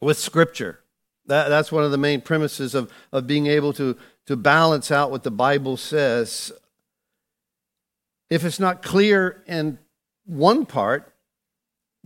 with 0.00 0.18
Scripture. 0.18 0.80
That, 1.26 1.48
that's 1.48 1.72
one 1.72 1.84
of 1.84 1.90
the 1.90 1.98
main 1.98 2.20
premises 2.20 2.74
of, 2.74 2.90
of 3.12 3.26
being 3.26 3.46
able 3.46 3.72
to, 3.74 3.96
to 4.26 4.36
balance 4.36 4.90
out 4.90 5.10
what 5.10 5.24
the 5.24 5.30
Bible 5.30 5.76
says. 5.76 6.52
If 8.30 8.44
it's 8.44 8.60
not 8.60 8.82
clear 8.82 9.42
in 9.46 9.78
one 10.24 10.66
part, 10.66 11.12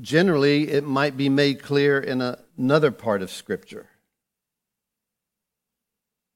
generally 0.00 0.68
it 0.68 0.85
might 0.85 1.16
be 1.16 1.28
made 1.28 1.62
clear 1.62 1.99
in 1.99 2.20
a, 2.20 2.38
another 2.56 2.90
part 2.90 3.23
of 3.23 3.30
Scripture. 3.30 3.88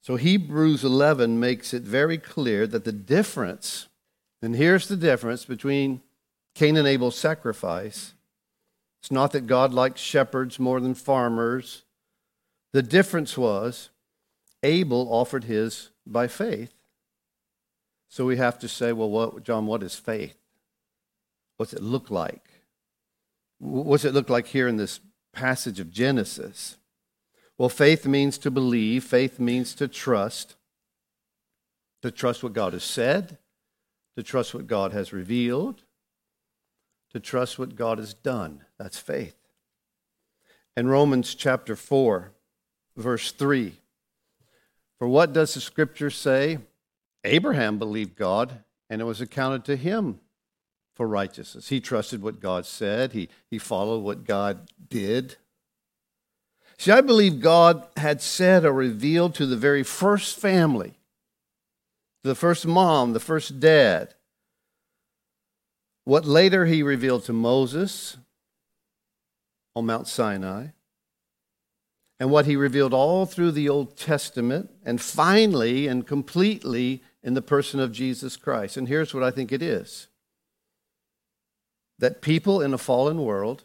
So 0.02 0.16
Hebrews 0.16 0.84
11 0.84 1.40
makes 1.40 1.73
it 1.73 1.82
very 1.82 2.18
clear 2.18 2.66
that 2.66 2.84
the 2.84 2.92
difference, 2.92 3.88
and 4.42 4.54
here's 4.54 4.87
the 4.87 4.99
difference 4.99 5.46
between 5.46 6.02
Cain 6.54 6.76
and 6.76 6.87
Abel's 6.87 7.16
sacrifice 7.16 8.12
it's 9.04 9.11
not 9.11 9.32
that 9.32 9.46
God 9.46 9.75
likes 9.75 10.00
shepherds 10.00 10.58
more 10.58 10.80
than 10.80 10.94
farmers. 10.94 11.82
The 12.73 12.80
difference 12.80 13.37
was 13.37 13.90
Abel 14.62 15.08
offered 15.12 15.44
his 15.44 15.90
by 16.06 16.26
faith. 16.26 16.73
So 18.08 18.25
we 18.25 18.38
have 18.38 18.58
to 18.61 18.66
say, 18.66 18.92
well, 18.92 19.11
what, 19.11 19.44
John, 19.44 19.66
what 19.66 19.82
is 19.82 19.94
faith? 19.94 20.38
What's 21.58 21.75
it 21.75 21.82
look 21.82 22.11
like? 22.11 22.49
What's 23.58 24.06
it 24.06 24.14
look 24.14 24.30
like 24.30 24.46
here 24.46 24.68
in 24.68 24.78
this 24.78 25.00
passage 25.34 25.80
of 25.80 25.90
Genesis? 25.90 26.78
Well, 27.58 27.68
faith 27.68 28.06
means 28.06 28.38
to 28.38 28.50
believe, 28.50 29.04
faith 29.04 29.38
means 29.38 29.75
to 29.75 29.87
trust, 29.87 30.56
to 32.00 32.11
trust 32.11 32.42
what 32.42 32.54
God 32.54 32.73
has 32.73 32.84
said, 32.84 33.37
to 34.16 34.23
trust 34.23 34.54
what 34.54 34.66
God 34.66 34.94
has 34.94 35.12
revealed, 35.12 35.84
to 37.14 37.21
trust 37.21 37.61
what 37.61 37.76
God 37.76 37.99
has 37.99 38.12
done. 38.12 38.64
That's 38.76 38.99
faith. 38.99 39.37
In 40.76 40.88
Romans 40.88 41.37
chapter 41.37 41.76
4, 41.76 42.33
verse 42.97 43.30
3, 43.30 43.75
for 44.99 45.06
what 45.06 45.33
does 45.33 45.54
the 45.54 45.61
scripture 45.61 46.11
say? 46.11 46.59
Abraham 47.23 47.78
believed 47.78 48.16
God, 48.16 48.64
and 48.90 49.00
it 49.00 49.04
was 49.04 49.21
accounted 49.21 49.64
to 49.66 49.76
him 49.76 50.18
for 50.92 51.06
righteousness. 51.06 51.68
He 51.68 51.80
trusted 51.80 52.21
what 52.21 52.40
God 52.40 52.66
said, 52.66 53.12
he, 53.12 53.28
he 53.49 53.59
followed 53.59 54.02
what 54.02 54.25
God 54.25 54.68
did. 54.88 55.37
See, 56.78 56.90
I 56.90 57.00
believe 57.00 57.40
God 57.40 57.87
had 57.97 58.21
said 58.21 58.64
or 58.64 58.73
revealed 58.73 59.37
to 59.37 59.47
the 59.47 59.56
very 59.56 59.85
first 59.85 60.37
family, 60.37 60.94
the 62.25 62.35
first 62.35 62.66
mom, 62.66 63.12
the 63.12 63.21
first 63.21 63.61
dad, 63.61 64.16
what 66.04 66.25
later 66.25 66.66
he 66.66 66.82
revealed 66.82 67.25
to 67.25 67.32
Moses 67.32 68.16
on 69.75 69.87
Mount 69.87 70.06
Sinai, 70.06 70.68
and 72.20 72.30
what 72.30 72.46
he 72.46 72.54
revealed 72.54 72.94
all 72.94 73.26
through 73.26 73.50
the 73.50 73.68
Old 73.68 73.96
Testament, 73.96 74.70
and 74.84 75.00
finally 75.00 75.88
and 75.88 76.06
completely 76.06 77.02
in 77.23 77.34
the 77.34 77.42
person 77.42 77.80
of 77.80 77.90
Jesus 77.90 78.37
Christ. 78.37 78.76
And 78.76 78.87
here's 78.87 79.12
what 79.12 79.25
I 79.25 79.30
think 79.30 79.50
it 79.50 79.62
is 79.62 80.08
that 81.99 82.20
people 82.20 82.61
in 82.61 82.75
a 82.75 82.78
fallen 82.78 83.18
world, 83.18 83.64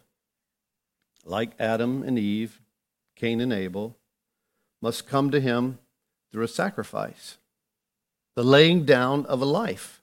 like 1.25 1.51
Adam 1.59 2.03
and 2.03 2.17
Eve, 2.17 2.61
Cain 3.15 3.41
and 3.41 3.51
Abel, 3.51 3.97
must 4.81 5.07
come 5.07 5.29
to 5.31 5.39
him 5.39 5.77
through 6.31 6.43
a 6.43 6.47
sacrifice, 6.47 7.37
the 8.35 8.43
laying 8.43 8.85
down 8.85 9.25
of 9.25 9.41
a 9.41 9.45
life. 9.45 9.98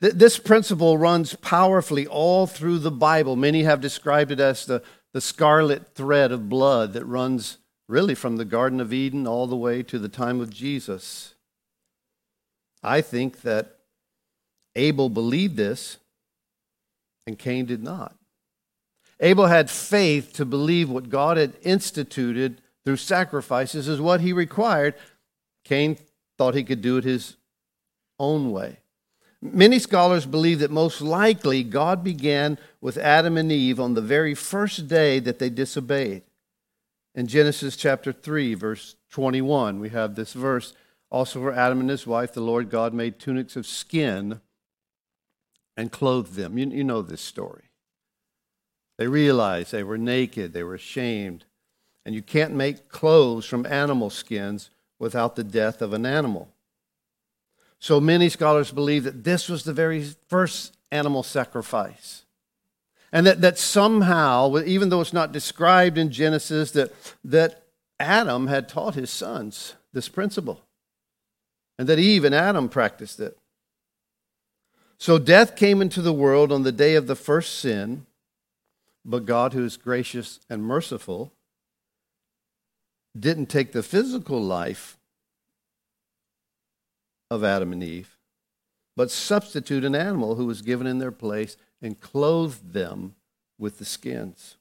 This 0.00 0.38
principle 0.38 0.96
runs 0.96 1.34
powerfully 1.34 2.06
all 2.06 2.46
through 2.46 2.78
the 2.78 2.90
Bible. 2.90 3.34
Many 3.34 3.64
have 3.64 3.80
described 3.80 4.30
it 4.30 4.38
as 4.38 4.64
the, 4.64 4.82
the 5.12 5.20
scarlet 5.20 5.94
thread 5.94 6.30
of 6.30 6.48
blood 6.48 6.92
that 6.92 7.04
runs 7.04 7.58
really 7.88 8.14
from 8.14 8.36
the 8.36 8.44
Garden 8.44 8.80
of 8.80 8.92
Eden 8.92 9.26
all 9.26 9.48
the 9.48 9.56
way 9.56 9.82
to 9.82 9.98
the 9.98 10.08
time 10.08 10.40
of 10.40 10.50
Jesus. 10.50 11.34
I 12.80 13.00
think 13.00 13.42
that 13.42 13.78
Abel 14.76 15.08
believed 15.08 15.56
this 15.56 15.96
and 17.26 17.36
Cain 17.36 17.66
did 17.66 17.82
not. 17.82 18.14
Abel 19.18 19.46
had 19.46 19.68
faith 19.68 20.32
to 20.34 20.44
believe 20.44 20.88
what 20.88 21.10
God 21.10 21.36
had 21.36 21.54
instituted 21.62 22.62
through 22.84 22.98
sacrifices 22.98 23.88
is 23.88 24.00
what 24.00 24.20
he 24.20 24.32
required. 24.32 24.94
Cain 25.64 25.98
thought 26.36 26.54
he 26.54 26.62
could 26.62 26.80
do 26.80 26.98
it 26.98 27.04
his 27.04 27.36
own 28.20 28.52
way. 28.52 28.78
Many 29.40 29.78
scholars 29.78 30.26
believe 30.26 30.58
that 30.58 30.70
most 30.70 31.00
likely 31.00 31.62
God 31.62 32.02
began 32.02 32.58
with 32.80 32.96
Adam 32.96 33.36
and 33.36 33.52
Eve 33.52 33.78
on 33.78 33.94
the 33.94 34.00
very 34.00 34.34
first 34.34 34.88
day 34.88 35.20
that 35.20 35.38
they 35.38 35.48
disobeyed. 35.48 36.22
In 37.14 37.26
Genesis 37.26 37.76
chapter 37.76 38.12
3, 38.12 38.54
verse 38.54 38.96
21, 39.10 39.78
we 39.78 39.90
have 39.90 40.14
this 40.14 40.32
verse. 40.32 40.74
Also, 41.10 41.40
for 41.40 41.52
Adam 41.52 41.80
and 41.80 41.90
his 41.90 42.06
wife, 42.06 42.32
the 42.32 42.40
Lord 42.40 42.68
God 42.68 42.92
made 42.92 43.18
tunics 43.18 43.56
of 43.56 43.66
skin 43.66 44.40
and 45.76 45.92
clothed 45.92 46.34
them. 46.34 46.58
You, 46.58 46.66
you 46.68 46.84
know 46.84 47.02
this 47.02 47.20
story. 47.20 47.64
They 48.98 49.06
realized 49.06 49.70
they 49.70 49.84
were 49.84 49.98
naked, 49.98 50.52
they 50.52 50.64
were 50.64 50.74
ashamed. 50.74 51.44
And 52.04 52.14
you 52.14 52.22
can't 52.22 52.54
make 52.54 52.88
clothes 52.88 53.46
from 53.46 53.64
animal 53.66 54.10
skins 54.10 54.70
without 54.98 55.36
the 55.36 55.44
death 55.44 55.80
of 55.80 55.92
an 55.92 56.04
animal. 56.04 56.48
So 57.80 58.00
many 58.00 58.28
scholars 58.28 58.72
believe 58.72 59.04
that 59.04 59.24
this 59.24 59.48
was 59.48 59.64
the 59.64 59.72
very 59.72 60.04
first 60.28 60.76
animal 60.90 61.22
sacrifice. 61.22 62.24
And 63.12 63.26
that, 63.26 63.40
that 63.40 63.58
somehow, 63.58 64.58
even 64.58 64.88
though 64.88 65.00
it's 65.00 65.12
not 65.12 65.32
described 65.32 65.96
in 65.96 66.10
Genesis, 66.10 66.72
that, 66.72 66.92
that 67.24 67.62
Adam 67.98 68.48
had 68.48 68.68
taught 68.68 68.94
his 68.94 69.10
sons 69.10 69.74
this 69.92 70.08
principle. 70.08 70.60
And 71.78 71.88
that 71.88 71.98
Eve 71.98 72.24
and 72.24 72.34
Adam 72.34 72.68
practiced 72.68 73.20
it. 73.20 73.38
So 74.98 75.18
death 75.18 75.54
came 75.54 75.80
into 75.80 76.02
the 76.02 76.12
world 76.12 76.50
on 76.50 76.64
the 76.64 76.72
day 76.72 76.96
of 76.96 77.06
the 77.06 77.14
first 77.14 77.60
sin, 77.60 78.06
but 79.04 79.24
God, 79.24 79.52
who 79.52 79.64
is 79.64 79.76
gracious 79.76 80.40
and 80.50 80.62
merciful, 80.62 81.32
didn't 83.18 83.46
take 83.46 83.72
the 83.72 83.82
physical 83.82 84.40
life 84.42 84.97
of 87.30 87.44
Adam 87.44 87.72
and 87.72 87.82
Eve, 87.82 88.16
but 88.96 89.10
substitute 89.10 89.84
an 89.84 89.94
animal 89.94 90.36
who 90.36 90.46
was 90.46 90.62
given 90.62 90.86
in 90.86 90.98
their 90.98 91.12
place 91.12 91.56
and 91.80 92.00
clothed 92.00 92.72
them 92.72 93.14
with 93.58 93.78
the 93.78 93.84
skins. 93.84 94.56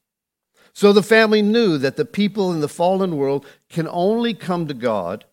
So 0.74 0.94
the 0.94 1.04
family 1.04 1.42
knew 1.42 1.78
that 1.80 1.96
the 1.96 2.06
people 2.06 2.52
in 2.52 2.62
the 2.62 2.68
fallen 2.68 3.18
world 3.18 3.46
can 3.70 3.88
only 3.88 4.34
come 4.34 4.68
to 4.68 4.74
God 4.74 5.26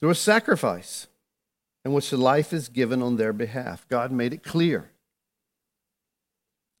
through 0.00 0.10
a 0.10 0.14
sacrifice 0.14 1.06
in 1.84 1.92
which 1.92 2.10
the 2.10 2.16
life 2.16 2.52
is 2.52 2.68
given 2.68 3.02
on 3.02 3.16
their 3.16 3.32
behalf. 3.32 3.86
God 3.88 4.10
made 4.10 4.32
it 4.32 4.42
clear. 4.42 4.90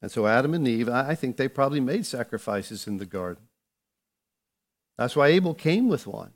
And 0.02 0.10
so 0.10 0.26
Adam 0.26 0.54
and 0.54 0.66
Eve, 0.66 0.88
I 0.88 1.14
think 1.14 1.36
they 1.36 1.48
probably 1.48 1.80
made 1.80 2.06
sacrifices 2.06 2.86
in 2.86 2.98
the 2.98 3.06
garden. 3.06 3.44
That's 4.96 5.16
why 5.16 5.28
Abel 5.28 5.54
came 5.54 5.88
with 5.88 6.06
one. 6.06 6.32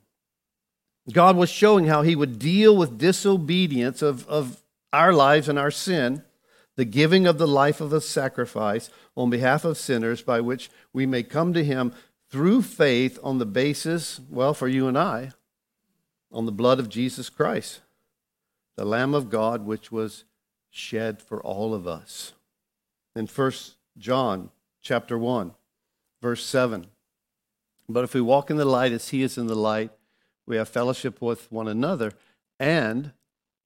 God 1.11 1.35
was 1.35 1.49
showing 1.49 1.87
how 1.87 2.01
he 2.01 2.15
would 2.15 2.39
deal 2.39 2.75
with 2.75 2.97
disobedience 2.97 4.01
of, 4.01 4.27
of 4.27 4.63
our 4.93 5.11
lives 5.11 5.49
and 5.49 5.59
our 5.59 5.71
sin, 5.71 6.23
the 6.75 6.85
giving 6.85 7.27
of 7.27 7.37
the 7.37 7.47
life 7.47 7.81
of 7.81 7.91
a 7.91 8.01
sacrifice 8.01 8.89
on 9.15 9.29
behalf 9.29 9.65
of 9.65 9.77
sinners 9.77 10.21
by 10.21 10.39
which 10.39 10.69
we 10.93 11.05
may 11.05 11.21
come 11.23 11.53
to 11.53 11.63
him 11.63 11.93
through 12.29 12.61
faith 12.61 13.19
on 13.21 13.37
the 13.37 13.45
basis, 13.45 14.19
well, 14.29 14.53
for 14.53 14.67
you 14.67 14.87
and 14.87 14.97
I, 14.97 15.31
on 16.31 16.45
the 16.45 16.51
blood 16.51 16.79
of 16.79 16.89
Jesus 16.89 17.29
Christ, 17.29 17.81
the 18.75 18.85
Lamb 18.85 19.13
of 19.13 19.29
God, 19.29 19.65
which 19.65 19.91
was 19.91 20.23
shed 20.71 21.21
for 21.21 21.39
all 21.41 21.75
of 21.75 21.85
us. 21.85 22.33
In 23.15 23.27
1 23.27 23.51
John 23.97 24.49
chapter 24.81 25.17
1, 25.17 25.53
verse 26.21 26.43
7. 26.43 26.87
But 27.87 28.03
if 28.03 28.15
we 28.15 28.21
walk 28.21 28.49
in 28.49 28.57
the 28.57 28.65
light 28.65 28.93
as 28.93 29.09
he 29.09 29.21
is 29.21 29.37
in 29.37 29.45
the 29.45 29.55
light, 29.55 29.91
we 30.45 30.57
have 30.57 30.69
fellowship 30.69 31.21
with 31.21 31.51
one 31.51 31.67
another, 31.67 32.13
and 32.59 33.11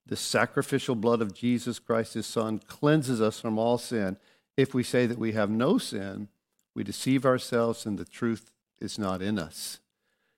the 0.05 0.15
sacrificial 0.15 0.95
blood 0.95 1.21
of 1.21 1.33
Jesus 1.33 1.79
Christ, 1.79 2.13
his 2.13 2.25
Son, 2.25 2.59
cleanses 2.59 3.21
us 3.21 3.39
from 3.39 3.59
all 3.59 3.77
sin. 3.77 4.17
If 4.55 4.73
we 4.73 4.83
say 4.83 5.05
that 5.05 5.19
we 5.19 5.33
have 5.33 5.49
no 5.49 5.77
sin, 5.77 6.29
we 6.73 6.83
deceive 6.83 7.25
ourselves 7.25 7.85
and 7.85 7.97
the 7.97 8.05
truth 8.05 8.51
is 8.79 8.97
not 8.97 9.21
in 9.21 9.37
us. 9.37 9.79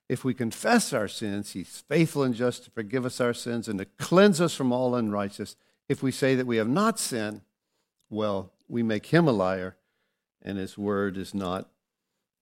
If 0.08 0.24
we 0.24 0.34
confess 0.34 0.92
our 0.92 1.08
sins, 1.08 1.52
he's 1.52 1.84
faithful 1.88 2.24
and 2.24 2.34
just 2.34 2.64
to 2.64 2.72
forgive 2.72 3.06
us 3.06 3.22
our 3.22 3.34
sins 3.34 3.68
and 3.68 3.78
to 3.78 3.86
cleanse 3.86 4.42
us 4.42 4.56
from 4.56 4.72
all 4.72 4.96
unrighteousness. 4.96 5.56
If 5.88 6.02
we 6.02 6.12
say 6.12 6.36
that 6.36 6.48
we 6.48 6.58
have 6.58 6.68
not 6.68 7.00
sinned, 7.00 7.42
well, 8.10 8.52
we 8.68 8.82
make 8.82 9.08
him 9.08 9.28
a 9.28 9.32
liar 9.32 9.76
and 10.42 10.58
his 10.58 10.78
word 10.78 11.16
is 11.16 11.34
not 11.34 11.70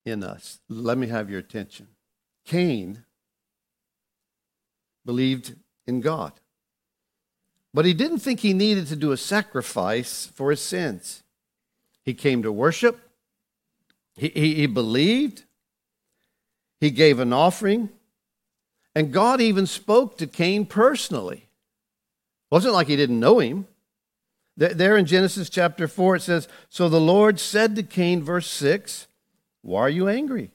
in 0.06 0.24
us. 0.24 0.60
Let 0.70 0.98
me 0.98 1.08
have 1.08 1.30
your 1.30 1.40
attention. 1.40 1.90
Cain 2.46 3.04
believed 5.08 5.56
in 5.88 6.02
God. 6.02 6.34
But 7.74 7.86
he 7.86 7.94
didn't 7.94 8.20
think 8.20 8.42
he 8.42 8.54
needed 8.54 8.88
to 8.88 8.96
do 8.96 9.12
a 9.12 9.18
sacrifice 9.18 10.28
for 10.36 10.52
his 10.52 10.62
sins. 10.62 11.24
He 12.04 12.14
came 12.14 12.44
to 12.44 12.52
worship, 12.52 13.00
he, 14.16 14.30
he, 14.30 14.56
he 14.56 14.66
believed, 14.68 15.44
he 16.80 16.92
gave 16.92 17.20
an 17.20 17.34
offering, 17.34 17.90
and 18.94 19.12
God 19.12 19.42
even 19.42 19.66
spoke 19.66 20.18
to 20.18 20.28
Cain 20.28 20.66
personally. 20.66 21.38
It 21.38 22.52
wasn't 22.52 22.74
like 22.74 22.88
he 22.88 22.96
didn't 22.96 23.20
know 23.20 23.40
him. 23.40 23.68
There 24.58 24.98
in 24.98 25.06
Genesis 25.06 25.50
chapter 25.50 25.88
4, 25.88 26.16
it 26.16 26.22
says, 26.22 26.48
So 26.70 26.90
the 26.90 27.00
Lord 27.00 27.40
said 27.40 27.76
to 27.76 27.84
Cain, 27.84 28.24
verse 28.24 28.48
6, 28.48 29.08
Why 29.62 29.82
are 29.82 29.90
you 29.90 30.08
angry? 30.08 30.52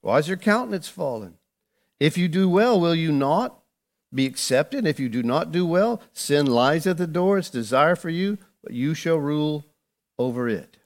Why 0.00 0.18
is 0.18 0.28
your 0.28 0.38
countenance 0.38 0.88
fallen? 0.88 1.34
If 2.00 2.16
you 2.16 2.26
do 2.28 2.48
well, 2.48 2.80
will 2.80 2.94
you 2.94 3.12
not? 3.12 3.58
Be 4.14 4.26
accepted. 4.26 4.86
If 4.86 5.00
you 5.00 5.08
do 5.08 5.22
not 5.22 5.52
do 5.52 5.66
well, 5.66 6.00
sin 6.12 6.46
lies 6.46 6.86
at 6.86 6.98
the 6.98 7.06
door, 7.06 7.38
its 7.38 7.50
desire 7.50 7.96
for 7.96 8.10
you, 8.10 8.38
but 8.62 8.72
you 8.72 8.94
shall 8.94 9.16
rule 9.16 9.66
over 10.18 10.48
it. 10.48 10.76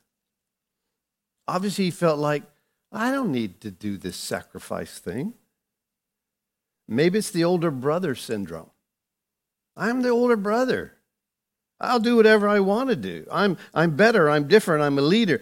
Obviously, 1.47 1.87
he 1.87 1.91
felt 1.91 2.19
like, 2.19 2.43
I 2.91 3.11
don't 3.11 3.33
need 3.33 3.61
to 3.61 3.71
do 3.71 3.97
this 3.97 4.17
sacrifice 4.17 4.99
thing. 4.99 5.35
Maybe 6.89 7.19
it's 7.19 7.31
the 7.31 7.45
older 7.45 7.71
brother 7.71 8.15
syndrome. 8.15 8.71
I'm 9.77 10.03
the 10.03 10.09
older 10.09 10.37
brother. 10.37 10.95
I'll 11.81 12.01
do 12.01 12.17
whatever 12.17 12.49
I 12.49 12.61
want 12.61 12.91
to 12.91 12.97
do. 12.97 13.27
I'm, 13.31 13.57
I'm 13.75 13.95
better. 13.95 14.29
I'm 14.29 14.49
different. 14.49 14.83
I'm 14.83 14.99
a 14.99 15.03
leader. 15.03 15.41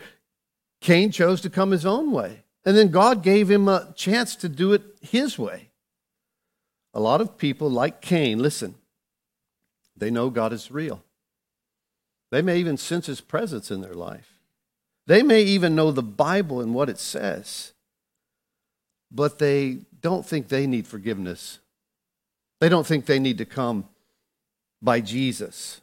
Cain 0.80 1.10
chose 1.10 1.40
to 1.42 1.50
come 1.50 1.70
his 1.70 1.86
own 1.86 2.10
way. 2.10 2.42
And 2.64 2.76
then 2.76 2.88
God 2.88 3.22
gave 3.22 3.50
him 3.50 3.68
a 3.68 3.92
chance 3.96 4.34
to 4.36 4.48
do 4.48 4.72
it 4.72 4.82
his 5.00 5.38
way. 5.38 5.65
A 6.96 7.00
lot 7.00 7.20
of 7.20 7.36
people, 7.36 7.68
like 7.68 8.00
Cain, 8.00 8.38
listen, 8.38 8.74
they 9.94 10.10
know 10.10 10.30
God 10.30 10.54
is 10.54 10.70
real. 10.70 11.04
They 12.30 12.40
may 12.40 12.56
even 12.56 12.78
sense 12.78 13.04
his 13.04 13.20
presence 13.20 13.70
in 13.70 13.82
their 13.82 13.92
life. 13.92 14.40
They 15.06 15.22
may 15.22 15.42
even 15.42 15.74
know 15.74 15.90
the 15.90 16.02
Bible 16.02 16.62
and 16.62 16.72
what 16.74 16.88
it 16.88 16.98
says, 16.98 17.74
but 19.12 19.38
they 19.38 19.80
don't 20.00 20.24
think 20.24 20.48
they 20.48 20.66
need 20.66 20.86
forgiveness. 20.86 21.58
They 22.62 22.70
don't 22.70 22.86
think 22.86 23.04
they 23.04 23.18
need 23.18 23.36
to 23.38 23.44
come 23.44 23.86
by 24.80 25.02
Jesus. 25.02 25.82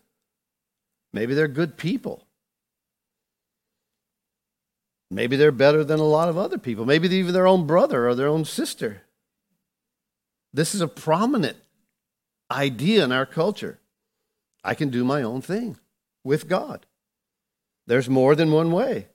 Maybe 1.13 1.35
they're 1.35 1.47
good 1.47 1.77
people. 1.77 2.25
Maybe 5.11 5.35
they're 5.35 5.51
better 5.51 5.83
than 5.83 5.99
a 5.99 6.03
lot 6.03 6.27
of 6.27 6.39
other 6.39 6.57
people. 6.57 6.85
Maybe 6.85 7.07
even 7.09 7.33
their 7.33 7.45
own 7.45 7.67
brother 7.67 8.09
or 8.09 8.15
their 8.15 8.27
own 8.27 8.45
sister. 8.45 9.03
This 10.53 10.75
is 10.75 10.81
a 10.81 10.87
prominent 10.87 11.57
idea 12.51 13.03
in 13.03 13.11
our 13.11 13.25
culture. 13.25 13.79
I 14.63 14.75
can 14.75 14.89
do 14.89 15.03
my 15.03 15.23
own 15.23 15.41
thing 15.41 15.77
with 16.23 16.47
God. 16.47 16.85
There's 17.87 18.09
more 18.09 18.35
than 18.35 18.51
one 18.51 18.71
way. 18.71 19.07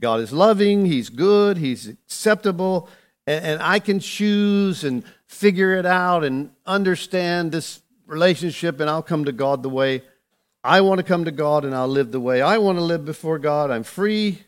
God 0.00 0.20
is 0.20 0.32
loving, 0.32 0.84
He's 0.86 1.08
good, 1.08 1.56
He's 1.56 1.88
acceptable, 1.88 2.88
and, 3.26 3.44
and, 3.44 3.62
I 3.62 3.78
can 3.78 4.00
choose 4.00 4.84
and 4.84 5.04
figure 5.26 5.74
it 5.74 5.86
out 5.86 6.24
and 6.24 6.50
understand 6.66 7.52
this 7.52 7.80
relationship, 8.06 8.80
and 8.80 8.90
I'll 8.90 9.02
come 9.02 9.24
to 9.24 9.32
God 9.32 9.62
the 9.62 9.68
way 9.68 10.02
I 10.64 10.80
want 10.80 10.98
to 10.98 11.04
come 11.04 11.24
to 11.24 11.32
God 11.32 11.64
and 11.64 11.74
I'll 11.74 11.88
live 11.88 12.12
the 12.12 12.20
way 12.20 12.40
I 12.40 12.58
want 12.58 12.78
to 12.78 12.84
live 12.84 13.04
before 13.04 13.38
God. 13.38 13.70
I'm 13.70 13.82
free, 13.82 14.42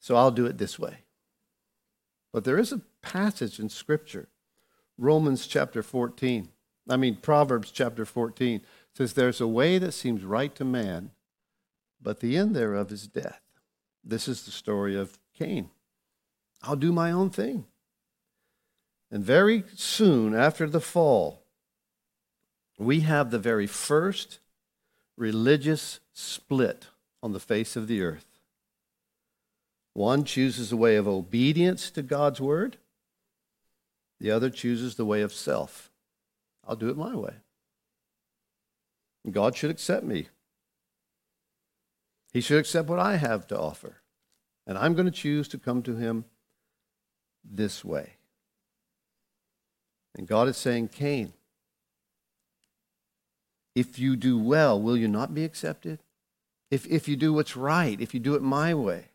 so 0.00 0.16
I'll 0.16 0.32
do 0.32 0.46
it 0.46 0.58
this 0.58 0.78
way. 0.78 0.98
But 2.32 2.44
there 2.44 2.58
is 2.58 2.72
a 2.72 2.80
passage 3.02 3.60
in 3.60 3.68
Scripture, 3.68 4.28
Romans 5.00 5.46
chapter 5.46 5.82
14. 5.82 6.50
I 6.86 6.96
mean, 6.98 7.16
Proverbs 7.16 7.70
chapter 7.70 8.04
14 8.04 8.60
says, 8.94 9.14
There's 9.14 9.40
a 9.40 9.48
way 9.48 9.78
that 9.78 9.92
seems 9.92 10.22
right 10.24 10.54
to 10.56 10.64
man, 10.64 11.12
but 12.02 12.20
the 12.20 12.36
end 12.36 12.54
thereof 12.54 12.92
is 12.92 13.06
death. 13.06 13.40
This 14.04 14.28
is 14.28 14.44
the 14.44 14.50
story 14.50 14.94
of 14.94 15.18
Cain. 15.34 15.70
I'll 16.62 16.76
do 16.76 16.92
my 16.92 17.10
own 17.10 17.30
thing. 17.30 17.64
And 19.10 19.24
very 19.24 19.64
soon 19.74 20.34
after 20.34 20.68
the 20.68 20.82
fall, 20.82 21.44
we 22.78 23.00
have 23.00 23.30
the 23.30 23.38
very 23.38 23.66
first 23.66 24.38
religious 25.16 26.00
split 26.12 26.88
on 27.22 27.32
the 27.32 27.40
face 27.40 27.74
of 27.74 27.88
the 27.88 28.02
earth. 28.02 28.26
One 29.94 30.24
chooses 30.24 30.68
the 30.68 30.76
way 30.76 30.96
of 30.96 31.08
obedience 31.08 31.90
to 31.92 32.02
God's 32.02 32.40
word, 32.40 32.76
the 34.20 34.30
other 34.30 34.50
chooses 34.50 34.94
the 34.94 35.04
way 35.04 35.22
of 35.22 35.32
self. 35.32 35.90
I'll 36.66 36.76
do 36.76 36.90
it 36.90 36.96
my 36.96 37.14
way. 37.16 37.34
God 39.30 39.56
should 39.56 39.70
accept 39.70 40.04
me. 40.04 40.28
He 42.32 42.40
should 42.40 42.58
accept 42.58 42.88
what 42.88 42.98
I 42.98 43.16
have 43.16 43.46
to 43.48 43.58
offer. 43.58 43.96
And 44.66 44.78
I'm 44.78 44.94
going 44.94 45.06
to 45.06 45.12
choose 45.12 45.48
to 45.48 45.58
come 45.58 45.82
to 45.82 45.96
Him 45.96 46.24
this 47.44 47.84
way. 47.84 48.14
And 50.16 50.26
God 50.26 50.48
is 50.48 50.56
saying, 50.56 50.88
Cain, 50.88 51.32
if 53.74 53.98
you 53.98 54.16
do 54.16 54.38
well, 54.38 54.80
will 54.80 54.96
you 54.96 55.08
not 55.08 55.34
be 55.34 55.44
accepted? 55.44 56.00
If, 56.70 56.86
if 56.86 57.08
you 57.08 57.16
do 57.16 57.32
what's 57.32 57.56
right, 57.56 58.00
if 58.00 58.14
you 58.14 58.20
do 58.20 58.34
it 58.34 58.42
my 58.42 58.74
way, 58.74 59.06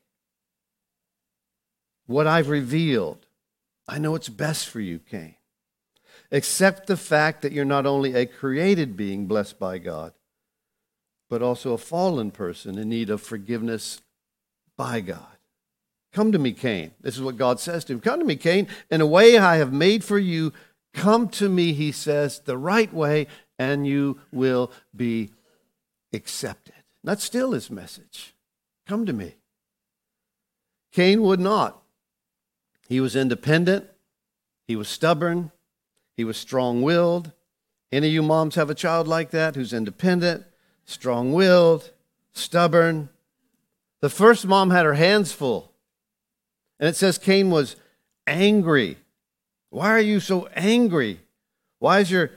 what 2.06 2.28
I've 2.28 2.50
revealed, 2.50 3.25
I 3.88 4.00
know 4.00 4.16
it's 4.16 4.30
best 4.30 4.68
for 4.68 4.80
you, 4.80 5.00
Cain. 5.00 5.36
Accept 6.32 6.88
the 6.88 6.98
fact 6.98 7.42
that 7.42 7.52
you're 7.52 7.66
not 7.66 7.86
only 7.86 8.16
a 8.16 8.26
created 8.26 8.98
being 8.98 9.28
blessed 9.28 9.60
by 9.60 9.78
God, 9.78 10.14
but 11.30 11.42
also 11.42 11.74
a 11.74 11.78
fallen 11.78 12.32
person 12.32 12.78
in 12.78 12.90
need 12.90 13.10
of 13.10 13.22
forgiveness 13.22 14.02
by 14.78 15.02
God. 15.02 15.38
Come 16.14 16.32
to 16.32 16.40
me, 16.40 16.54
Cain. 16.54 16.92
This 17.02 17.16
is 17.16 17.22
what 17.22 17.38
God 17.38 17.60
says 17.60 17.84
to 17.86 17.94
him. 17.94 18.00
Come 18.00 18.20
to 18.20 18.26
me, 18.26 18.36
Cain, 18.36 18.68
in 18.90 19.02
a 19.02 19.06
way 19.06 19.38
I 19.38 19.58
have 19.58 19.74
made 19.74 20.04
for 20.04 20.18
you. 20.18 20.54
Come 20.94 21.28
to 21.30 21.50
me, 21.50 21.74
he 21.74 21.92
says, 21.92 22.40
the 22.40 22.58
right 22.58 22.92
way, 22.94 23.28
and 23.60 23.86
you 23.86 24.20
will 24.32 24.72
be 24.96 25.32
accepted. 26.14 26.74
That's 27.04 27.24
still 27.24 27.52
his 27.52 27.70
message. 27.70 28.34
Come 28.88 29.06
to 29.06 29.14
me. 29.14 29.36
Cain 30.94 31.22
would 31.22 31.40
not. 31.40 31.82
He 32.88 33.00
was 33.00 33.16
independent, 33.16 33.88
he 34.68 34.76
was 34.76 34.88
stubborn, 34.88 35.52
he 36.16 36.24
was 36.24 36.38
strong 36.38 36.82
willed. 36.82 37.32
Any 37.92 38.08
of 38.08 38.14
you 38.14 38.24
moms 38.24 38.56
have 38.56 38.70
a 38.70 38.76
child 38.76 39.08
like 39.08 39.32
that 39.32 39.56
who's 39.56 39.74
independent, 39.74 40.44
strong 40.86 41.34
willed, 41.34 41.92
stubborn? 42.34 43.10
The 44.02 44.10
first 44.10 44.46
mom 44.46 44.72
had 44.72 44.86
her 44.86 44.94
hands 44.94 45.32
full. 45.32 45.72
And 46.80 46.90
it 46.90 46.96
says 46.96 47.18
Cain 47.18 47.50
was 47.50 47.76
angry. 48.28 48.98
Why 49.70 49.90
are 49.90 50.00
you 50.00 50.20
so 50.20 50.48
angry? 50.56 51.22
Why 51.80 52.00
is 52.00 52.12
your 52.12 52.32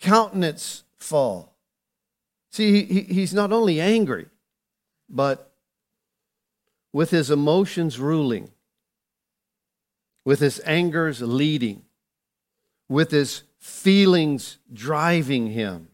countenance 0.00 0.84
fall? 0.96 1.54
See, 2.50 2.84
he, 2.84 3.00
he's 3.02 3.32
not 3.32 3.52
only 3.52 3.80
angry, 3.80 4.26
but 5.08 5.52
with 6.92 7.10
his 7.10 7.30
emotions 7.30 7.98
ruling, 7.98 8.50
with 10.24 10.40
his 10.40 10.58
angers 10.60 11.20
leading, 11.20 11.82
with 12.88 13.10
his 13.10 13.42
feelings 13.58 14.58
driving 14.72 15.48
him, 15.48 15.88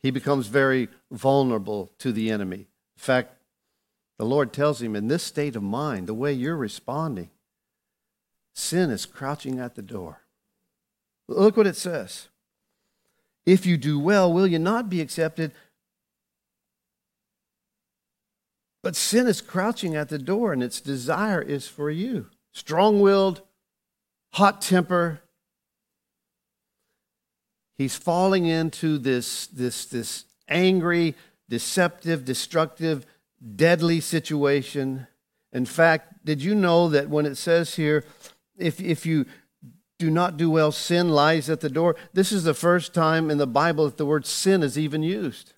he 0.00 0.10
becomes 0.10 0.46
very 0.46 0.88
vulnerable 1.10 1.90
to 1.98 2.12
the 2.12 2.30
enemy. 2.30 2.66
In 2.96 3.00
fact, 3.00 3.34
the 4.18 4.24
Lord 4.24 4.52
tells 4.52 4.82
him, 4.82 4.96
in 4.96 5.08
this 5.08 5.22
state 5.22 5.56
of 5.56 5.62
mind, 5.62 6.06
the 6.06 6.14
way 6.14 6.32
you're 6.32 6.56
responding, 6.56 7.30
sin 8.54 8.90
is 8.90 9.06
crouching 9.06 9.58
at 9.58 9.74
the 9.74 9.82
door. 9.82 10.22
Look 11.28 11.56
what 11.56 11.66
it 11.66 11.76
says. 11.76 12.28
If 13.46 13.66
you 13.66 13.76
do 13.76 13.98
well, 13.98 14.32
will 14.32 14.46
you 14.46 14.58
not 14.58 14.90
be 14.90 15.00
accepted? 15.00 15.52
But 18.82 18.96
sin 18.96 19.26
is 19.26 19.40
crouching 19.40 19.96
at 19.96 20.08
the 20.08 20.18
door, 20.18 20.52
and 20.52 20.62
its 20.62 20.80
desire 20.80 21.40
is 21.40 21.68
for 21.68 21.90
you. 21.90 22.26
Strong 22.58 23.00
willed, 23.00 23.42
hot 24.32 24.60
temper. 24.60 25.20
He's 27.76 27.94
falling 27.94 28.46
into 28.46 28.98
this, 28.98 29.46
this, 29.46 29.84
this 29.84 30.24
angry, 30.48 31.14
deceptive, 31.48 32.24
destructive, 32.24 33.06
deadly 33.54 34.00
situation. 34.00 35.06
In 35.52 35.66
fact, 35.66 36.24
did 36.24 36.42
you 36.42 36.56
know 36.56 36.88
that 36.88 37.08
when 37.08 37.26
it 37.26 37.36
says 37.36 37.76
here, 37.76 38.04
if, 38.58 38.80
if 38.80 39.06
you 39.06 39.26
do 40.00 40.10
not 40.10 40.36
do 40.36 40.50
well, 40.50 40.72
sin 40.72 41.10
lies 41.10 41.48
at 41.48 41.60
the 41.60 41.70
door? 41.70 41.94
This 42.12 42.32
is 42.32 42.42
the 42.42 42.54
first 42.54 42.92
time 42.92 43.30
in 43.30 43.38
the 43.38 43.46
Bible 43.46 43.84
that 43.84 43.98
the 43.98 44.04
word 44.04 44.26
sin 44.26 44.64
is 44.64 44.76
even 44.76 45.04
used. 45.04 45.52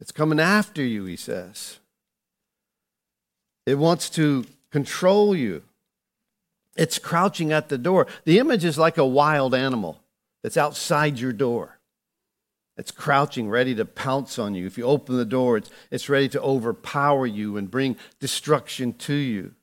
It's 0.00 0.10
coming 0.10 0.40
after 0.40 0.82
you, 0.82 1.04
he 1.04 1.14
says. 1.14 1.78
It 3.68 3.76
wants 3.76 4.08
to 4.10 4.46
control 4.70 5.36
you. 5.36 5.62
It's 6.74 6.98
crouching 6.98 7.52
at 7.52 7.68
the 7.68 7.76
door. 7.76 8.06
The 8.24 8.38
image 8.38 8.64
is 8.64 8.78
like 8.78 8.96
a 8.96 9.04
wild 9.04 9.54
animal 9.54 10.00
that's 10.42 10.56
outside 10.56 11.18
your 11.18 11.34
door. 11.34 11.78
It's 12.78 12.90
crouching, 12.90 13.50
ready 13.50 13.74
to 13.74 13.84
pounce 13.84 14.38
on 14.38 14.54
you. 14.54 14.64
If 14.64 14.78
you 14.78 14.84
open 14.84 15.18
the 15.18 15.26
door, 15.26 15.58
it's, 15.58 15.68
it's 15.90 16.08
ready 16.08 16.30
to 16.30 16.40
overpower 16.40 17.26
you 17.26 17.58
and 17.58 17.70
bring 17.70 17.96
destruction 18.20 18.94
to 18.94 19.12
you. 19.12 19.54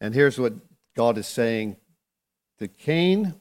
And 0.00 0.14
here's 0.14 0.38
what 0.38 0.54
God 0.96 1.18
is 1.18 1.26
saying 1.26 1.76
to 2.58 2.68
Cain, 2.68 3.34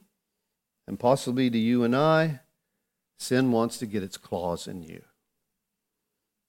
and 0.88 1.00
possibly 1.00 1.50
to 1.50 1.58
you 1.58 1.86
and 1.86 1.96
I 1.96 2.42
sin 3.18 3.54
wants 3.54 3.78
to 3.78 3.86
get 3.86 4.04
its 4.04 4.18
claws 4.18 4.68
in 4.68 4.84
you. 4.84 5.04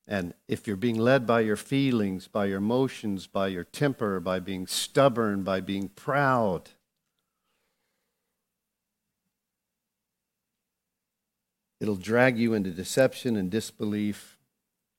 And 0.06 0.34
if 0.48 0.66
you're 0.66 0.76
being 0.76 0.98
led 0.98 1.26
by 1.26 1.40
your 1.40 1.56
feelings, 1.56 2.28
by 2.28 2.46
your 2.46 2.58
emotions, 2.58 3.26
by 3.26 3.48
your 3.48 3.64
temper, 3.64 4.20
by 4.20 4.38
being 4.38 4.66
stubborn, 4.66 5.42
by 5.42 5.60
being 5.60 5.88
proud, 5.88 6.70
it'll 11.80 11.96
drag 11.96 12.38
you 12.38 12.52
into 12.52 12.70
deception 12.70 13.36
and 13.36 13.50
disbelief 13.50 14.36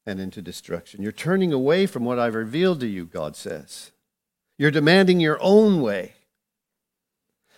and 0.07 0.19
into 0.19 0.41
destruction. 0.41 1.03
You're 1.03 1.11
turning 1.11 1.53
away 1.53 1.85
from 1.85 2.03
what 2.03 2.17
I've 2.19 2.35
revealed 2.35 2.79
to 2.79 2.87
you, 2.87 3.05
God 3.05 3.35
says. 3.35 3.91
You're 4.57 4.71
demanding 4.71 5.19
your 5.19 5.37
own 5.41 5.81
way. 5.81 6.13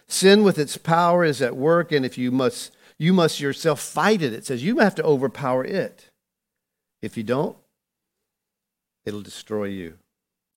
Sin 0.07 0.43
with 0.43 0.57
its 0.57 0.77
power 0.77 1.23
is 1.23 1.41
at 1.41 1.55
work, 1.55 1.91
and 1.91 2.05
if 2.05 2.17
you 2.17 2.31
must, 2.31 2.75
you 2.97 3.13
must 3.13 3.39
yourself 3.39 3.79
fight 3.79 4.21
it. 4.21 4.33
It 4.33 4.45
says 4.45 4.63
you 4.63 4.79
have 4.79 4.95
to 4.95 5.03
overpower 5.03 5.63
it. 5.63 6.09
If 7.07 7.15
you 7.15 7.23
don't, 7.23 7.55
it'll 9.05 9.21
destroy 9.21 9.67
you. 9.67 9.97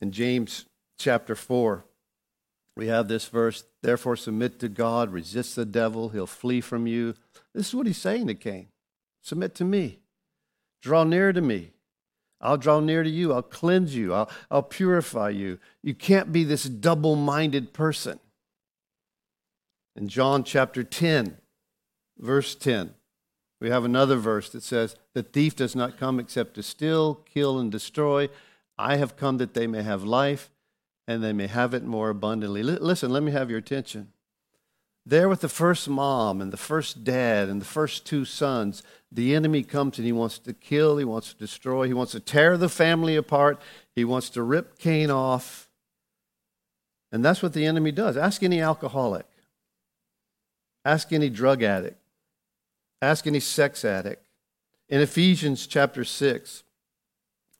In 0.00 0.10
James 0.10 0.64
chapter 0.98 1.36
4, 1.36 1.84
we 2.76 2.88
have 2.88 3.06
this 3.06 3.26
verse 3.26 3.62
Therefore, 3.82 4.16
submit 4.16 4.58
to 4.58 4.68
God, 4.68 5.12
resist 5.12 5.54
the 5.54 5.64
devil, 5.64 6.08
he'll 6.08 6.26
flee 6.26 6.60
from 6.60 6.88
you. 6.88 7.14
This 7.54 7.68
is 7.68 7.74
what 7.76 7.86
he's 7.86 7.98
saying 7.98 8.26
to 8.26 8.34
Cain 8.34 8.66
Submit 9.22 9.54
to 9.54 9.64
me, 9.64 10.00
draw 10.82 11.04
near 11.04 11.32
to 11.32 11.40
me. 11.40 11.70
I'll 12.40 12.56
draw 12.56 12.80
near 12.80 13.04
to 13.04 13.08
you. 13.08 13.32
I'll 13.32 13.42
cleanse 13.42 13.94
you. 13.94 14.12
I'll, 14.12 14.28
I'll 14.50 14.64
purify 14.64 15.28
you. 15.28 15.60
You 15.84 15.94
can't 15.94 16.32
be 16.32 16.42
this 16.42 16.64
double 16.64 17.14
minded 17.14 17.72
person. 17.72 18.18
In 19.94 20.08
John 20.08 20.42
chapter 20.42 20.82
10, 20.82 21.36
verse 22.18 22.56
10, 22.56 22.94
we 23.60 23.68
have 23.68 23.84
another 23.84 24.16
verse 24.16 24.48
that 24.50 24.62
says, 24.62 24.96
The 25.12 25.22
thief 25.22 25.54
does 25.54 25.76
not 25.76 25.98
come 25.98 26.18
except 26.18 26.54
to 26.54 26.62
steal, 26.62 27.14
kill, 27.14 27.58
and 27.58 27.70
destroy. 27.70 28.28
I 28.78 28.96
have 28.96 29.16
come 29.16 29.36
that 29.36 29.52
they 29.54 29.66
may 29.66 29.82
have 29.82 30.02
life 30.02 30.50
and 31.06 31.22
they 31.22 31.34
may 31.34 31.46
have 31.46 31.74
it 31.74 31.84
more 31.84 32.08
abundantly. 32.08 32.62
L- 32.62 32.78
listen, 32.80 33.10
let 33.10 33.22
me 33.22 33.32
have 33.32 33.50
your 33.50 33.58
attention. 33.58 34.12
There 35.04 35.28
with 35.28 35.40
the 35.40 35.48
first 35.48 35.88
mom 35.88 36.40
and 36.40 36.52
the 36.52 36.56
first 36.56 37.04
dad 37.04 37.48
and 37.48 37.60
the 37.60 37.66
first 37.66 38.06
two 38.06 38.24
sons, 38.24 38.82
the 39.10 39.34
enemy 39.34 39.62
comes 39.62 39.98
and 39.98 40.06
he 40.06 40.12
wants 40.12 40.38
to 40.38 40.52
kill, 40.52 40.96
he 40.96 41.04
wants 41.04 41.32
to 41.32 41.38
destroy, 41.38 41.86
he 41.86 41.94
wants 41.94 42.12
to 42.12 42.20
tear 42.20 42.56
the 42.56 42.68
family 42.68 43.16
apart, 43.16 43.60
he 43.94 44.04
wants 44.04 44.30
to 44.30 44.42
rip 44.42 44.78
Cain 44.78 45.10
off. 45.10 45.68
And 47.12 47.24
that's 47.24 47.42
what 47.42 47.54
the 47.54 47.66
enemy 47.66 47.92
does. 47.92 48.16
Ask 48.16 48.42
any 48.42 48.60
alcoholic, 48.60 49.26
ask 50.84 51.12
any 51.12 51.28
drug 51.28 51.62
addict. 51.62 51.99
Ask 53.02 53.26
any 53.26 53.40
sex 53.40 53.84
addict. 53.84 54.26
In 54.88 55.00
Ephesians 55.00 55.66
chapter 55.66 56.04
6, 56.04 56.64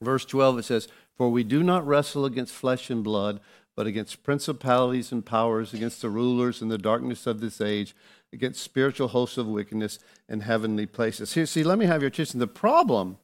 verse 0.03 0.24
12, 0.24 0.59
it 0.59 0.64
says, 0.64 0.88
For 1.16 1.31
we 1.31 1.44
do 1.44 1.62
not 1.62 1.87
wrestle 1.87 2.24
against 2.24 2.53
flesh 2.53 2.90
and 2.90 3.05
blood, 3.05 3.40
but 3.76 3.87
against 3.87 4.22
principalities 4.22 5.12
and 5.12 5.24
powers, 5.24 5.72
against 5.72 6.03
the 6.03 6.11
rulers 6.11 6.61
in 6.61 6.68
the 6.68 6.79
darkness 6.79 7.26
of 7.26 7.40
this 7.40 7.61
age, 7.61 7.94
against 8.33 8.62
spiritual 8.62 9.09
hosts 9.09 9.38
of 9.38 9.46
wickedness 9.46 9.98
in 10.29 10.40
heavenly 10.40 10.87
places. 10.87 11.35
Here, 11.35 11.46
see, 11.46 11.62
let 11.62 11.79
me 11.79 11.87
have 11.87 12.03
your 12.03 12.09
attention. 12.09 12.40
The 12.40 12.46
problem 12.46 13.18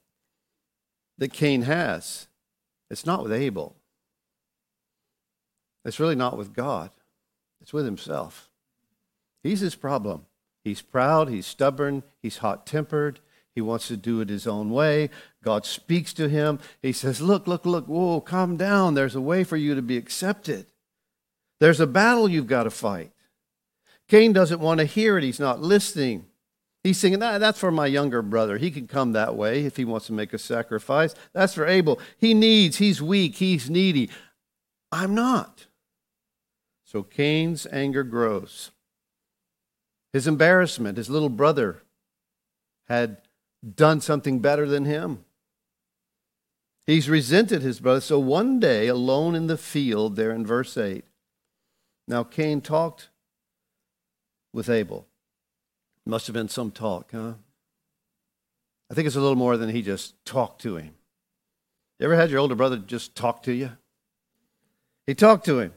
that 1.19 1.33
Cain 1.33 1.63
has, 1.63 2.29
it's 2.91 3.07
not 3.07 3.23
with 3.23 3.33
Abel. 3.33 3.77
It's 5.85 6.01
really 6.01 6.17
not 6.17 6.37
with 6.37 6.53
God. 6.53 6.91
It's 7.61 7.73
with 7.73 7.85
himself. 7.85 8.49
He's 9.43 9.61
his 9.61 9.75
problem. 9.75 10.26
He's 10.67 10.83
proud, 10.83 11.29
he's 11.29 11.47
stubborn, 11.47 12.03
he's 12.21 12.39
hot 12.39 12.67
tempered, 12.67 13.21
he 13.55 13.61
wants 13.61 13.87
to 13.87 13.97
do 13.97 14.21
it 14.21 14.29
his 14.29 14.49
own 14.49 14.71
way. 14.71 15.11
God 15.45 15.65
speaks 15.65 16.13
to 16.15 16.29
him. 16.29 16.59
He 16.83 16.93
says, 16.93 17.21
Look, 17.21 17.47
look, 17.47 17.65
look, 17.65 17.87
whoa, 17.87 18.21
calm 18.21 18.57
down. 18.57 18.95
There's 18.95 19.15
a 19.15 19.21
way 19.21 19.45
for 19.45 19.57
you 19.57 19.77
to 19.77 19.81
be 19.81 19.97
accepted. 19.97 20.67
There's 21.61 21.79
a 21.79 21.87
battle 21.87 22.29
you've 22.29 22.49
got 22.49 22.65
to 22.65 22.71
fight. 22.71 23.13
Cain 24.09 24.33
doesn't 24.33 24.59
want 24.59 24.81
to 24.81 24.87
hear 24.87 25.17
it, 25.17 25.23
he's 25.23 25.39
not 25.39 25.63
listening. 25.63 26.27
He's 26.83 27.01
nah, 27.05 27.39
that's 27.39 27.61
for 27.61 27.71
my 27.71 27.87
younger 27.87 28.21
brother. 28.21 28.59
He 28.59 28.73
can 28.73 28.89
come 28.89 29.13
that 29.13 29.37
way 29.37 29.67
if 29.67 29.77
he 29.77 29.85
wants 29.85 30.09
to 30.09 30.15
make 30.15 30.33
a 30.33 30.39
sacrifice. 30.39 31.15
That's 31.33 31.55
for 31.55 31.65
Abel. 31.65 32.01
He 32.19 32.35
needs, 32.35 32.79
he's 32.79 33.01
weak, 33.01 33.37
he's 33.37 33.71
needy. 33.71 34.11
I'm 34.91 35.15
not. 35.15 35.67
So 36.83 37.05
Cain's 37.05 37.69
anger 37.71 38.03
grows 38.03 38.73
his 40.13 40.27
embarrassment. 40.27 40.99
His 40.99 41.11
little 41.11 41.29
brother 41.29 41.83
had 42.89 43.19
done 43.75 44.01
something 44.01 44.41
better 44.41 44.67
than 44.67 44.85
him. 44.85 45.25
He's 46.87 47.11
resented 47.11 47.63
his 47.63 47.81
brother. 47.81 48.01
So 48.01 48.19
one 48.19 48.61
day, 48.61 48.87
alone 48.87 49.35
in 49.35 49.49
the 49.49 49.57
field, 49.57 50.17
there 50.17 50.31
in 50.31 50.47
verse 50.47 50.77
8, 50.77 51.05
now 52.07 52.23
Cain 52.23 52.61
talked 52.61 53.09
with 54.53 54.71
Abel. 54.71 55.07
Must 56.05 56.29
have 56.29 56.35
been 56.35 56.49
some 56.49 56.71
talk, 56.71 57.11
huh? 57.11 57.35
I 58.89 58.95
think 58.95 59.07
it's 59.07 59.17
a 59.17 59.21
little 59.21 59.35
more 59.37 59.57
than 59.57 59.71
he 59.71 59.83
just 59.83 60.25
talked 60.25 60.63
to 60.63 60.77
him. 60.77 60.95
You 61.99 62.05
ever 62.05 62.15
had 62.15 62.31
your 62.31 62.39
older 62.39 62.55
brother 62.55 62.77
just 62.77 63.17
talk 63.17 63.43
to 63.45 63.53
you? 63.53 63.73
He 65.07 65.15
talked 65.15 65.45
to 65.47 65.59
him. 65.59 65.73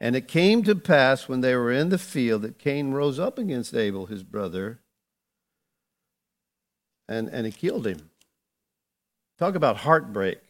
And 0.00 0.16
it 0.16 0.28
came 0.28 0.62
to 0.64 0.74
pass 0.74 1.28
when 1.28 1.40
they 1.40 1.54
were 1.54 1.72
in 1.72 1.88
the 1.88 1.98
field 1.98 2.42
that 2.42 2.58
Cain 2.58 2.92
rose 2.92 3.18
up 3.18 3.38
against 3.38 3.74
Abel, 3.74 4.06
his 4.06 4.22
brother, 4.22 4.80
and, 7.08 7.28
and 7.28 7.46
he 7.46 7.52
killed 7.52 7.86
him. 7.86 8.10
Talk 9.38 9.54
about 9.54 9.78
heartbreak. 9.78 10.40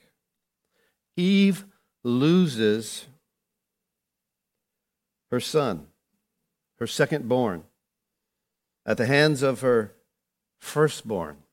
Eve 1.16 1.64
loses 2.02 3.06
her 5.30 5.40
son, 5.40 5.88
her 6.78 6.86
second 6.86 7.28
born, 7.28 7.64
at 8.86 8.96
the 8.96 9.06
hands 9.06 9.42
of 9.42 9.60
her 9.60 9.94
firstborn. 10.60 11.43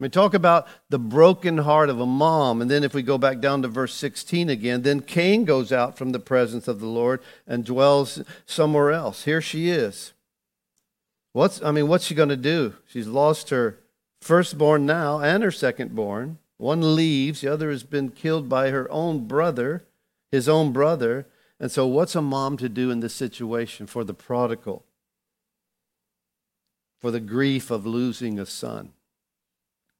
We 0.00 0.08
talk 0.08 0.32
about 0.32 0.68
the 0.88 0.98
broken 0.98 1.58
heart 1.58 1.90
of 1.90 2.00
a 2.00 2.06
mom. 2.06 2.62
And 2.62 2.70
then 2.70 2.84
if 2.84 2.94
we 2.94 3.02
go 3.02 3.18
back 3.18 3.40
down 3.40 3.62
to 3.62 3.68
verse 3.68 3.94
16 3.94 4.48
again, 4.48 4.82
then 4.82 5.00
Cain 5.00 5.44
goes 5.44 5.72
out 5.72 5.98
from 5.98 6.12
the 6.12 6.20
presence 6.20 6.68
of 6.68 6.78
the 6.78 6.86
Lord 6.86 7.20
and 7.46 7.64
dwells 7.64 8.22
somewhere 8.46 8.92
else. 8.92 9.24
Here 9.24 9.40
she 9.40 9.70
is. 9.70 10.12
What's 11.32 11.62
I 11.62 11.72
mean, 11.72 11.88
what's 11.88 12.04
she 12.04 12.14
going 12.14 12.28
to 12.28 12.36
do? 12.36 12.74
She's 12.86 13.08
lost 13.08 13.50
her 13.50 13.80
firstborn 14.20 14.86
now 14.86 15.20
and 15.20 15.42
her 15.42 15.50
secondborn. 15.50 16.36
One 16.58 16.96
leaves, 16.96 17.40
the 17.40 17.52
other 17.52 17.70
has 17.70 17.84
been 17.84 18.10
killed 18.10 18.48
by 18.48 18.70
her 18.70 18.90
own 18.90 19.26
brother, 19.26 19.84
his 20.30 20.48
own 20.48 20.72
brother. 20.72 21.26
And 21.60 21.70
so 21.70 21.86
what's 21.86 22.14
a 22.14 22.22
mom 22.22 22.56
to 22.58 22.68
do 22.68 22.90
in 22.90 23.00
this 23.00 23.14
situation 23.14 23.86
for 23.86 24.04
the 24.04 24.14
prodigal? 24.14 24.84
For 27.00 27.10
the 27.10 27.20
grief 27.20 27.70
of 27.70 27.86
losing 27.86 28.38
a 28.38 28.46
son? 28.46 28.92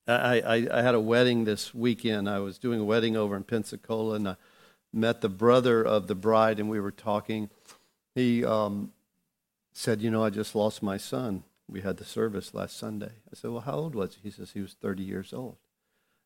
I, 0.09 0.40
I, 0.40 0.79
I, 0.79 0.83
had 0.83 0.94
a 0.94 1.01
wedding 1.01 1.44
this 1.44 1.75
weekend. 1.75 2.31
I 2.31 2.38
was 2.38 2.59
doing 2.59 2.81
a 2.81 2.85
wedding 2.85 3.14
over 3.14 3.37
in 3.37 3.44
Pensacola, 3.44 4.14
and 4.14 4.31
I 4.31 4.37
met 4.92 5.21
the 5.21 5.29
brother 5.29 5.83
of 5.85 6.07
the 6.07 6.14
bride, 6.14 6.59
and 6.59 6.71
we 6.71 6.81
were 6.81 6.90
talking. 6.90 7.51
He 8.14 8.44
um, 8.44 8.92
said, 9.73 10.01
You 10.01 10.11
know, 10.11 10.25
I 10.25 10.31
just 10.31 10.55
lost 10.55 10.83
my 10.83 10.97
son. 10.97 11.44
We 11.68 11.83
had 11.83 11.99
the 11.99 12.05
service 12.05 12.55
last 12.55 12.79
Sunday. 12.79 13.12
I 13.31 13.35
said, 13.35 13.51
Well, 13.51 13.61
how 13.61 13.75
old 13.75 13.94
was 13.94 14.14
he? 14.14 14.21
He 14.25 14.31
says 14.31 14.53
he 14.53 14.62
was 14.62 14.75
30 14.81 15.03
years 15.03 15.33
old. 15.35 15.57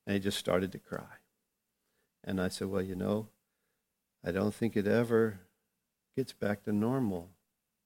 And 0.07 0.15
he 0.15 0.21
just 0.21 0.39
started 0.39 0.73
to 0.73 0.79
cry. 0.79 1.19
And 2.23 2.41
I 2.41 2.49
said, 2.49 2.69
Well, 2.69 2.83
you 2.83 2.95
know, 2.95 3.27
I 4.25 4.31
don't 4.31 4.55
think 4.55 4.77
it 4.77 4.87
ever 4.87 5.41
gets 6.17 6.33
back 6.33 6.63
to 6.65 6.73
normal, 6.73 7.31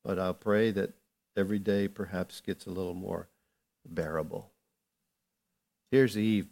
but 0.04 0.18
I'll 0.18 0.35
pray 0.35 0.70
that 0.72 0.92
every 1.37 1.59
day 1.59 1.88
perhaps 1.88 2.42
gets 2.42 2.66
a 2.66 2.70
little 2.70 2.94
more 2.94 3.28
bearable. 3.88 4.50
Here's 5.90 6.18
Eve. 6.18 6.49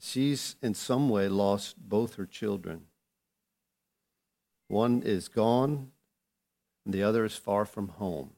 She's 0.00 0.56
in 0.62 0.74
some 0.74 1.08
way 1.08 1.28
lost 1.28 1.76
both 1.76 2.14
her 2.14 2.26
children. 2.26 2.82
One 4.68 5.02
is 5.02 5.28
gone, 5.28 5.90
and 6.84 6.94
the 6.94 7.02
other 7.02 7.24
is 7.24 7.34
far 7.34 7.64
from 7.64 7.88
home. 7.88 8.30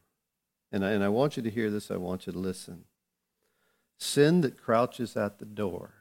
And 0.73 0.85
I, 0.85 0.91
and 0.91 1.05
I 1.05 1.09
want 1.09 1.37
you 1.37 1.43
to 1.43 1.51
hear 1.51 1.71
this, 1.71 1.91
I 1.91 1.97
want 1.97 2.27
you 2.27 2.33
to 2.33 2.39
listen. 2.39 2.85
Sin 3.99 4.41
that 4.41 4.61
crouches 4.61 5.17
at 5.17 5.39
the 5.39 5.45
door 5.45 5.95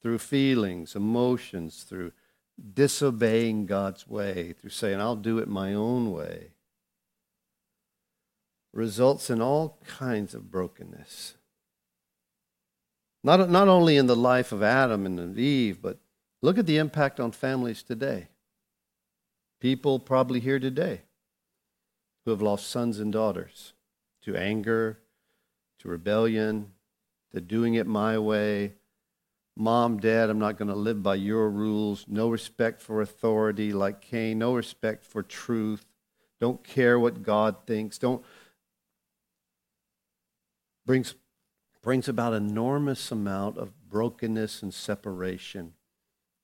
through 0.00 0.18
feelings, 0.18 0.96
emotions, 0.96 1.82
through 1.82 2.12
disobeying 2.72 3.66
God's 3.66 4.08
way, 4.08 4.52
through 4.52 4.70
saying, 4.70 5.00
I'll 5.00 5.16
do 5.16 5.38
it 5.38 5.48
my 5.48 5.74
own 5.74 6.10
way, 6.10 6.52
results 8.72 9.28
in 9.28 9.42
all 9.42 9.78
kinds 9.86 10.34
of 10.34 10.50
brokenness. 10.50 11.34
Not, 13.22 13.50
not 13.50 13.68
only 13.68 13.96
in 13.96 14.06
the 14.06 14.16
life 14.16 14.52
of 14.52 14.62
Adam 14.62 15.04
and 15.06 15.38
Eve, 15.38 15.82
but 15.82 15.98
look 16.42 16.58
at 16.58 16.66
the 16.66 16.78
impact 16.78 17.20
on 17.20 17.32
families 17.32 17.82
today. 17.82 18.28
People 19.60 19.98
probably 19.98 20.40
here 20.40 20.58
today 20.58 21.02
who 22.24 22.30
have 22.30 22.40
lost 22.40 22.68
sons 22.68 22.98
and 22.98 23.12
daughters 23.12 23.74
to 24.22 24.36
anger, 24.36 24.98
to 25.80 25.88
rebellion, 25.88 26.72
to 27.32 27.40
doing 27.40 27.74
it 27.74 27.86
my 27.86 28.18
way. 28.18 28.74
Mom, 29.56 29.98
dad, 29.98 30.30
I'm 30.30 30.38
not 30.38 30.56
going 30.56 30.68
to 30.68 30.74
live 30.74 31.02
by 31.02 31.16
your 31.16 31.50
rules. 31.50 32.06
No 32.08 32.30
respect 32.30 32.80
for 32.80 33.02
authority 33.02 33.72
like 33.72 34.00
Cain. 34.00 34.38
No 34.38 34.54
respect 34.54 35.04
for 35.04 35.22
truth. 35.22 35.84
Don't 36.40 36.64
care 36.64 36.98
what 36.98 37.22
God 37.22 37.66
thinks. 37.66 37.98
Don't 37.98 38.24
brings 40.86 41.14
brings 41.82 42.08
about 42.08 42.34
enormous 42.34 43.10
amount 43.10 43.56
of 43.56 43.72
brokenness 43.88 44.62
and 44.62 44.72
separation 44.72 45.74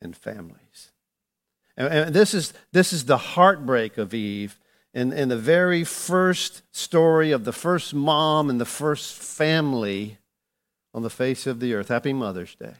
in 0.00 0.12
families. 0.12 0.92
And, 1.76 1.88
and 1.88 2.14
this, 2.14 2.34
is, 2.34 2.52
this 2.72 2.92
is 2.92 3.04
the 3.04 3.18
heartbreak 3.18 3.98
of 3.98 4.14
Eve 4.14 4.58
in, 4.94 5.12
in 5.12 5.28
the 5.28 5.36
very 5.36 5.84
first 5.84 6.62
story 6.74 7.30
of 7.30 7.44
the 7.44 7.52
first 7.52 7.92
mom 7.92 8.48
and 8.48 8.60
the 8.60 8.64
first 8.64 9.14
family 9.14 10.18
on 10.94 11.02
the 11.02 11.10
face 11.10 11.46
of 11.46 11.60
the 11.60 11.74
earth. 11.74 11.88
Happy 11.88 12.14
Mother's 12.14 12.54
Day. 12.54 12.74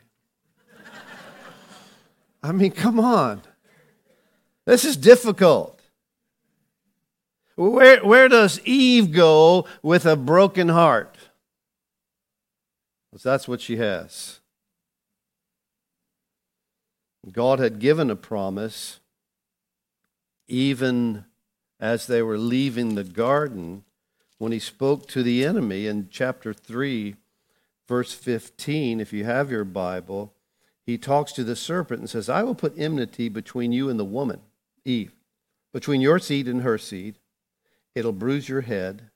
I 2.42 2.52
mean, 2.52 2.70
come 2.70 3.00
on. 3.00 3.42
This 4.64 4.84
is 4.84 4.96
difficult. 4.96 5.80
Where, 7.56 8.04
where 8.04 8.28
does 8.28 8.60
Eve 8.64 9.12
go 9.12 9.66
with 9.82 10.06
a 10.06 10.16
broken 10.16 10.68
heart? 10.68 11.15
Because 13.16 13.22
that's 13.22 13.48
what 13.48 13.62
she 13.62 13.78
has. 13.78 14.40
God 17.32 17.60
had 17.60 17.78
given 17.78 18.10
a 18.10 18.14
promise 18.14 19.00
even 20.48 21.24
as 21.80 22.06
they 22.06 22.20
were 22.20 22.36
leaving 22.36 22.94
the 22.94 23.04
garden 23.04 23.84
when 24.36 24.52
he 24.52 24.58
spoke 24.58 25.08
to 25.08 25.22
the 25.22 25.46
enemy 25.46 25.86
in 25.86 26.08
chapter 26.10 26.52
3, 26.52 27.16
verse 27.88 28.12
15. 28.12 29.00
If 29.00 29.14
you 29.14 29.24
have 29.24 29.50
your 29.50 29.64
Bible, 29.64 30.34
he 30.84 30.98
talks 30.98 31.32
to 31.32 31.42
the 31.42 31.56
serpent 31.56 32.00
and 32.00 32.10
says, 32.10 32.28
I 32.28 32.42
will 32.42 32.54
put 32.54 32.78
enmity 32.78 33.30
between 33.30 33.72
you 33.72 33.88
and 33.88 33.98
the 33.98 34.04
woman, 34.04 34.42
Eve, 34.84 35.14
between 35.72 36.02
your 36.02 36.18
seed 36.18 36.48
and 36.48 36.60
her 36.60 36.76
seed. 36.76 37.18
It'll 37.94 38.12
bruise 38.12 38.50
your 38.50 38.60
head, 38.60 39.08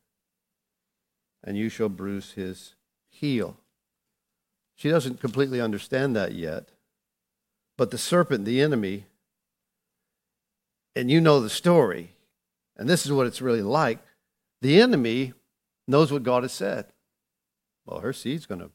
and 1.45 1.59
you 1.59 1.69
shall 1.69 1.91
bruise 1.91 2.33
his 2.33 2.77
heel. 3.11 3.59
She 4.81 4.89
doesn't 4.89 5.21
completely 5.21 5.61
understand 5.61 6.17
that 6.17 6.33
yet. 6.33 6.71
But 7.77 7.91
the 7.91 7.99
serpent, 7.99 8.47
the 8.47 8.63
enemy, 8.63 9.05
and 10.97 11.11
you 11.11 11.21
know 11.21 11.39
the 11.39 11.51
story, 11.51 12.15
and 12.79 12.89
this 12.89 13.05
is 13.05 13.13
what 13.13 13.27
it's 13.27 13.43
really 13.43 13.61
like 13.61 13.99
the 14.63 14.81
enemy 14.81 15.35
knows 15.87 16.11
what 16.11 16.23
God 16.23 16.45
has 16.45 16.53
said. 16.53 16.87
Well, 17.85 18.01
her 18.01 18.15
seed's 18.15 18.47
going 18.47 18.63
to 18.63 18.71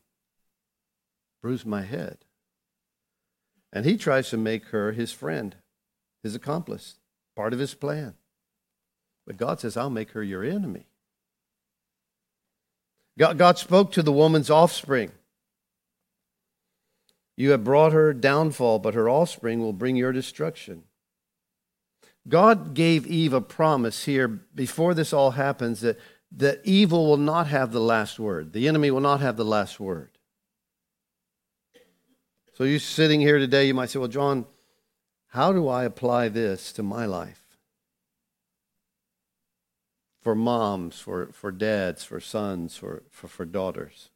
bruise 1.42 1.66
my 1.66 1.82
head. 1.82 2.20
And 3.74 3.84
he 3.84 3.98
tries 3.98 4.30
to 4.30 4.38
make 4.38 4.66
her 4.66 4.92
his 4.92 5.12
friend, 5.12 5.56
his 6.22 6.36
accomplice, 6.36 7.00
part 7.36 7.52
of 7.52 7.58
his 7.58 7.74
plan. 7.74 8.14
But 9.26 9.38
God 9.38 9.60
says, 9.60 9.76
I'll 9.76 9.90
make 9.90 10.12
her 10.12 10.22
your 10.22 10.44
enemy. 10.44 10.86
God, 13.18 13.58
spoke 13.58 13.92
to 13.94 14.04
the 14.04 14.12
woman's 14.12 14.52
offspring. 14.52 15.12
You 17.38 17.52
have 17.52 17.64
brought 17.64 17.92
her 17.92 18.14
downfall, 18.14 18.80
but 18.80 18.94
her 18.94 19.10
offspring 19.10 19.60
will 19.60 19.74
bring 19.74 19.96
your 19.96 20.12
destruction. 20.12 20.84
God 22.28 22.74
gave 22.74 23.06
Eve 23.06 23.34
a 23.34 23.42
promise 23.42 24.06
here 24.06 24.28
before 24.28 24.94
this 24.94 25.14
all 25.14 25.32
happens 25.32 25.82
that, 25.82 26.00
that 26.32 26.62
evil 26.64 27.08
will 27.08 27.18
not 27.18 27.48
have 27.48 27.72
the 27.72 27.82
last 27.82 28.20
word. 28.20 28.54
The 28.54 28.68
enemy 28.68 28.90
will 28.90 29.02
not 29.02 29.20
have 29.20 29.38
the 29.38 29.46
last 29.46 29.80
word. 29.80 30.12
So 32.54 32.64
you 32.64 32.80
sitting 32.80 33.20
here 33.20 33.38
today, 33.38 33.68
you 33.68 33.74
might 33.74 33.90
say, 33.90 34.00
Well, 34.00 34.08
John, 34.08 34.46
how 35.28 35.52
do 35.52 35.68
I 35.68 35.84
apply 35.84 36.30
this 36.30 36.72
to 36.74 36.84
my 36.84 37.06
life? 37.06 37.42
For 40.22 40.34
moms, 40.34 40.98
for, 41.00 41.28
for 41.34 41.52
dads, 41.52 42.06
for 42.06 42.20
sons, 42.20 42.78
for, 42.78 43.04
for, 43.12 43.28
for 43.28 43.46
daughters. 43.46 44.10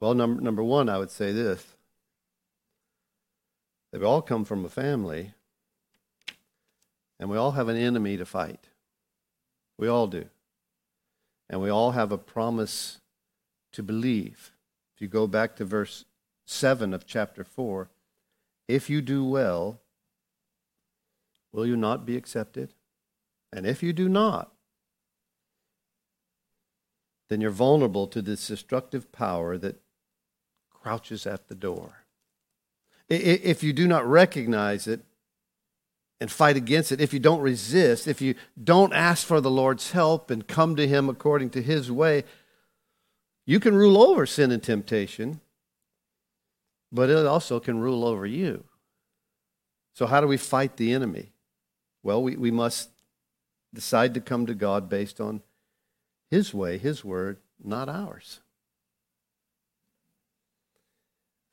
Well, 0.00 0.12
number, 0.12 0.42
number 0.42 0.62
one, 0.62 0.88
I 0.88 0.98
would 0.98 1.12
say 1.12 1.32
this. 1.32 1.75
They've 3.96 4.04
all 4.04 4.20
come 4.20 4.44
from 4.44 4.62
a 4.62 4.68
family 4.68 5.32
and 7.18 7.30
we 7.30 7.38
all 7.38 7.52
have 7.52 7.68
an 7.68 7.78
enemy 7.78 8.18
to 8.18 8.26
fight. 8.26 8.68
We 9.78 9.88
all 9.88 10.06
do. 10.06 10.26
And 11.48 11.62
we 11.62 11.70
all 11.70 11.92
have 11.92 12.12
a 12.12 12.18
promise 12.18 12.98
to 13.72 13.82
believe. 13.82 14.52
If 14.94 15.00
you 15.00 15.08
go 15.08 15.26
back 15.26 15.56
to 15.56 15.64
verse 15.64 16.04
7 16.44 16.92
of 16.92 17.06
chapter 17.06 17.42
4, 17.42 17.88
if 18.68 18.90
you 18.90 19.00
do 19.00 19.24
well, 19.24 19.80
will 21.50 21.64
you 21.64 21.74
not 21.74 22.04
be 22.04 22.18
accepted? 22.18 22.74
And 23.50 23.64
if 23.64 23.82
you 23.82 23.94
do 23.94 24.10
not, 24.10 24.52
then 27.30 27.40
you're 27.40 27.50
vulnerable 27.50 28.06
to 28.08 28.20
this 28.20 28.46
destructive 28.46 29.10
power 29.10 29.56
that 29.56 29.80
crouches 30.68 31.26
at 31.26 31.48
the 31.48 31.54
door. 31.54 32.05
If 33.08 33.62
you 33.62 33.72
do 33.72 33.86
not 33.86 34.06
recognize 34.06 34.86
it, 34.86 35.00
and 36.20 36.30
fight 36.30 36.56
against 36.56 36.92
it, 36.92 37.00
if 37.00 37.12
you 37.12 37.20
don't 37.20 37.40
resist, 37.40 38.08
if 38.08 38.20
you 38.20 38.34
don't 38.62 38.92
ask 38.92 39.26
for 39.26 39.40
the 39.40 39.50
Lord's 39.50 39.92
help 39.92 40.30
and 40.30 40.46
come 40.46 40.76
to 40.76 40.88
Him 40.88 41.08
according 41.08 41.50
to 41.50 41.62
His 41.62 41.90
way, 41.92 42.24
you 43.44 43.60
can 43.60 43.74
rule 43.74 44.02
over 44.02 44.26
sin 44.26 44.50
and 44.50 44.62
temptation, 44.62 45.40
but 46.90 47.10
it 47.10 47.26
also 47.26 47.60
can 47.60 47.80
rule 47.80 48.04
over 48.04 48.26
you. 48.26 48.64
So, 49.92 50.06
how 50.06 50.20
do 50.20 50.26
we 50.26 50.36
fight 50.36 50.76
the 50.76 50.92
enemy? 50.92 51.32
Well, 52.02 52.22
we, 52.22 52.36
we 52.36 52.50
must 52.50 52.90
decide 53.74 54.14
to 54.14 54.20
come 54.20 54.46
to 54.46 54.54
God 54.54 54.88
based 54.88 55.20
on 55.20 55.42
His 56.30 56.54
way, 56.54 56.78
His 56.78 57.04
word, 57.04 57.38
not 57.62 57.88
ours. 57.88 58.40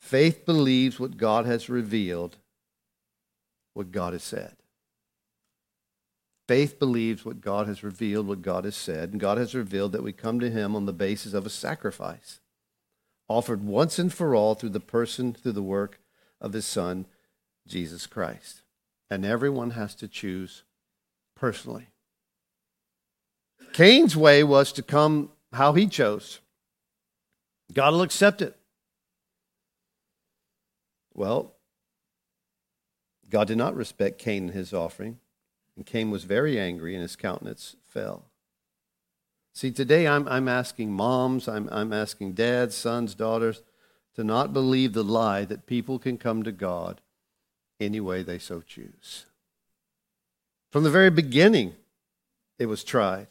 Faith 0.04 0.46
believes 0.46 1.00
what 1.00 1.16
God 1.16 1.46
has 1.46 1.70
revealed 1.70 2.36
what 3.74 3.90
God 3.90 4.12
has 4.12 4.22
said. 4.22 4.58
Faith 6.46 6.78
believes 6.78 7.24
what 7.24 7.40
God 7.40 7.68
has 7.68 7.84
revealed, 7.84 8.28
what 8.28 8.42
God 8.42 8.66
has 8.66 8.76
said, 8.76 9.12
and 9.12 9.20
God 9.20 9.38
has 9.38 9.56
revealed 9.56 9.94
that 9.94 10.04
we 10.04 10.12
come 10.12 10.42
to 10.42 10.52
Him 10.52 10.76
on 10.76 10.86
the 10.86 10.92
basis 10.92 11.34
of 11.34 11.46
a 11.46 11.50
sacrifice 11.50 12.42
offered 13.30 13.64
once 13.64 13.98
and 13.98 14.14
for 14.14 14.36
all 14.36 14.54
through 14.54 14.70
the 14.70 14.82
person, 14.82 15.32
through 15.32 15.54
the 15.54 15.64
work 15.64 16.02
of 16.42 16.52
His 16.52 16.66
Son, 16.66 17.06
Jesus 17.66 18.06
Christ. 18.06 18.62
And 19.10 19.26
everyone 19.26 19.72
has 19.72 19.96
to 19.96 20.10
choose 20.10 20.64
personally. 21.34 21.88
Cain's 23.72 24.18
way 24.18 24.44
was 24.44 24.74
to 24.74 24.84
come 24.84 25.30
how 25.54 25.72
he 25.72 25.88
chose. 25.88 26.42
God 27.72 27.94
will 27.94 28.02
accept 28.02 28.42
it. 28.42 28.58
Well, 31.14 31.54
God 33.30 33.48
did 33.48 33.58
not 33.58 33.76
respect 33.76 34.18
Cain 34.18 34.44
and 34.44 34.54
his 34.54 34.74
offering, 34.74 35.20
and 35.76 35.86
Cain 35.86 36.12
was 36.12 36.24
very 36.24 36.60
angry, 36.60 36.94
and 36.94 37.02
his 37.02 37.16
countenance 37.16 37.76
fell. 37.88 38.26
See, 39.54 39.72
today 39.72 40.08
I'm, 40.08 40.28
I'm 40.28 40.48
asking 40.48 40.92
moms, 40.92 41.48
I'm, 41.48 41.70
I'm 41.72 41.94
asking 41.94 42.34
dads, 42.34 42.76
sons, 42.76 43.14
daughters 43.14 43.62
to 44.16 44.24
not 44.24 44.54
believe 44.54 44.94
the 44.94 45.04
lie 45.04 45.46
that 45.46 45.66
people 45.66 46.00
can 46.00 46.18
come 46.18 46.44
to 46.44 46.52
God 46.52 47.02
any 47.80 48.00
way 48.00 48.24
they 48.24 48.40
so 48.40 48.62
choose. 48.62 49.26
From 50.72 50.84
the 50.84 50.90
very 50.90 51.12
beginning, 51.12 51.76
it 52.58 52.66
was 52.66 52.84
tried. 52.84 53.28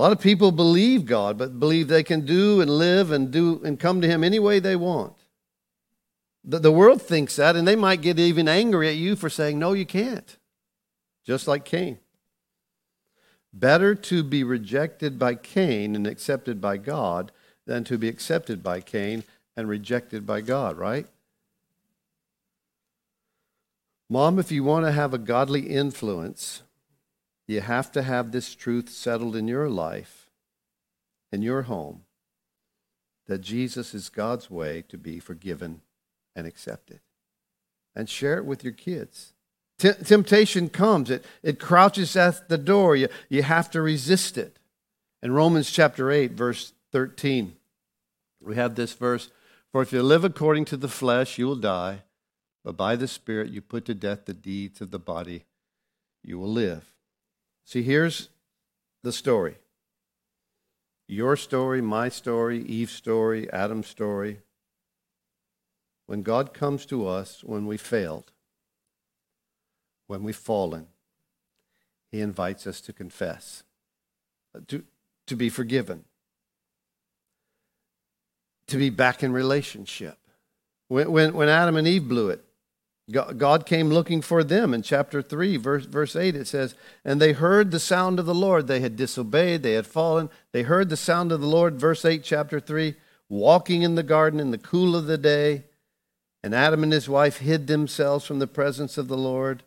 A 0.00 0.02
lot 0.02 0.12
of 0.12 0.20
people 0.20 0.50
believe 0.50 1.04
God, 1.04 1.36
but 1.36 1.60
believe 1.60 1.88
they 1.88 2.02
can 2.02 2.24
do 2.24 2.62
and 2.62 2.70
live 2.70 3.10
and 3.10 3.30
do 3.30 3.60
and 3.62 3.78
come 3.78 4.00
to 4.00 4.08
Him 4.08 4.24
any 4.24 4.38
way 4.38 4.58
they 4.58 4.74
want. 4.74 5.12
The, 6.42 6.58
the 6.58 6.72
world 6.72 7.02
thinks 7.02 7.36
that, 7.36 7.54
and 7.54 7.68
they 7.68 7.76
might 7.76 8.00
get 8.00 8.18
even 8.18 8.48
angry 8.48 8.88
at 8.88 8.96
you 8.96 9.14
for 9.14 9.28
saying, 9.28 9.58
No, 9.58 9.74
you 9.74 9.84
can't. 9.84 10.38
Just 11.22 11.46
like 11.46 11.66
Cain. 11.66 11.98
Better 13.52 13.94
to 13.94 14.22
be 14.22 14.42
rejected 14.42 15.18
by 15.18 15.34
Cain 15.34 15.94
and 15.94 16.06
accepted 16.06 16.62
by 16.62 16.78
God 16.78 17.30
than 17.66 17.84
to 17.84 17.98
be 17.98 18.08
accepted 18.08 18.62
by 18.62 18.80
Cain 18.80 19.22
and 19.54 19.68
rejected 19.68 20.24
by 20.24 20.40
God, 20.40 20.78
right? 20.78 21.08
Mom, 24.08 24.38
if 24.38 24.50
you 24.50 24.64
want 24.64 24.86
to 24.86 24.92
have 24.92 25.12
a 25.12 25.18
godly 25.18 25.68
influence, 25.68 26.62
you 27.50 27.60
have 27.60 27.90
to 27.92 28.02
have 28.02 28.30
this 28.30 28.54
truth 28.54 28.88
settled 28.88 29.34
in 29.34 29.48
your 29.48 29.68
life, 29.68 30.30
in 31.32 31.42
your 31.42 31.62
home, 31.62 32.02
that 33.26 33.40
Jesus 33.40 33.92
is 33.92 34.08
God's 34.08 34.48
way 34.48 34.84
to 34.88 34.96
be 34.96 35.18
forgiven 35.18 35.80
and 36.36 36.46
accepted. 36.46 37.00
And 37.96 38.08
share 38.08 38.38
it 38.38 38.44
with 38.44 38.62
your 38.62 38.72
kids. 38.72 39.32
T- 39.80 39.92
temptation 40.04 40.68
comes, 40.68 41.10
it, 41.10 41.24
it 41.42 41.58
crouches 41.58 42.14
at 42.14 42.48
the 42.48 42.58
door. 42.58 42.94
You, 42.94 43.08
you 43.28 43.42
have 43.42 43.68
to 43.72 43.82
resist 43.82 44.38
it. 44.38 44.58
In 45.20 45.32
Romans 45.32 45.72
chapter 45.72 46.10
8, 46.12 46.32
verse 46.32 46.72
13, 46.92 47.56
we 48.40 48.54
have 48.54 48.76
this 48.76 48.92
verse 48.92 49.28
For 49.72 49.82
if 49.82 49.92
you 49.92 50.04
live 50.04 50.24
according 50.24 50.66
to 50.66 50.76
the 50.76 50.88
flesh, 50.88 51.36
you 51.36 51.48
will 51.48 51.56
die, 51.56 52.02
but 52.64 52.76
by 52.76 52.94
the 52.94 53.08
Spirit 53.08 53.50
you 53.50 53.60
put 53.60 53.84
to 53.86 53.94
death 53.94 54.26
the 54.26 54.34
deeds 54.34 54.80
of 54.80 54.92
the 54.92 55.00
body, 55.00 55.46
you 56.22 56.38
will 56.38 56.52
live. 56.52 56.89
See, 57.70 57.84
here's 57.84 58.30
the 59.04 59.12
story 59.12 59.54
your 61.06 61.36
story, 61.36 61.80
my 61.80 62.08
story, 62.08 62.64
Eve's 62.64 62.90
story, 62.90 63.48
Adam's 63.52 63.86
story 63.86 64.40
when 66.06 66.22
God 66.22 66.52
comes 66.52 66.84
to 66.86 67.06
us 67.06 67.44
when 67.44 67.66
we 67.66 67.76
failed, 67.76 68.32
when 70.08 70.24
we've 70.24 70.34
fallen, 70.34 70.88
He 72.10 72.20
invites 72.20 72.66
us 72.66 72.80
to 72.80 72.92
confess, 72.92 73.62
uh, 74.52 74.62
to, 74.66 74.82
to 75.28 75.36
be 75.36 75.48
forgiven, 75.48 76.06
to 78.66 78.78
be 78.78 78.90
back 78.90 79.22
in 79.22 79.32
relationship. 79.32 80.18
When, 80.88 81.12
when, 81.12 81.34
when 81.34 81.48
Adam 81.48 81.76
and 81.76 81.86
Eve 81.86 82.08
blew 82.08 82.30
it, 82.30 82.44
God 83.10 83.66
came 83.66 83.88
looking 83.88 84.20
for 84.20 84.44
them. 84.44 84.72
In 84.74 84.82
chapter 84.82 85.22
3, 85.22 85.56
verse, 85.56 85.84
verse 85.86 86.14
8, 86.14 86.36
it 86.36 86.46
says, 86.46 86.74
And 87.04 87.20
they 87.20 87.32
heard 87.32 87.70
the 87.70 87.80
sound 87.80 88.18
of 88.18 88.26
the 88.26 88.34
Lord. 88.34 88.66
They 88.66 88.80
had 88.80 88.96
disobeyed, 88.96 89.62
they 89.62 89.72
had 89.72 89.86
fallen. 89.86 90.30
They 90.52 90.62
heard 90.62 90.88
the 90.88 90.96
sound 90.96 91.32
of 91.32 91.40
the 91.40 91.46
Lord, 91.46 91.80
verse 91.80 92.04
8, 92.04 92.22
chapter 92.22 92.60
3, 92.60 92.94
walking 93.28 93.82
in 93.82 93.94
the 93.94 94.02
garden 94.02 94.38
in 94.38 94.50
the 94.50 94.58
cool 94.58 94.94
of 94.94 95.06
the 95.06 95.18
day. 95.18 95.64
And 96.42 96.54
Adam 96.54 96.82
and 96.82 96.92
his 96.92 97.08
wife 97.08 97.38
hid 97.38 97.66
themselves 97.66 98.24
from 98.24 98.38
the 98.38 98.46
presence 98.46 98.96
of 98.96 99.08
the 99.08 99.18
Lord 99.18 99.62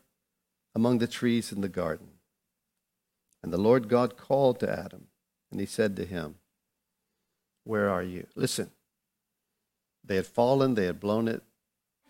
among 0.74 0.98
the 0.98 1.06
trees 1.06 1.52
in 1.52 1.60
the 1.60 1.68
garden. 1.68 2.08
And 3.42 3.52
the 3.52 3.58
Lord 3.58 3.88
God 3.88 4.16
called 4.16 4.58
to 4.60 4.70
Adam, 4.70 5.08
and 5.50 5.60
he 5.60 5.66
said 5.66 5.96
to 5.96 6.04
him, 6.04 6.36
Where 7.64 7.90
are 7.90 8.02
you? 8.02 8.26
Listen, 8.34 8.70
they 10.02 10.16
had 10.16 10.26
fallen, 10.26 10.74
they 10.74 10.86
had 10.86 10.98
blown 10.98 11.28
it, 11.28 11.42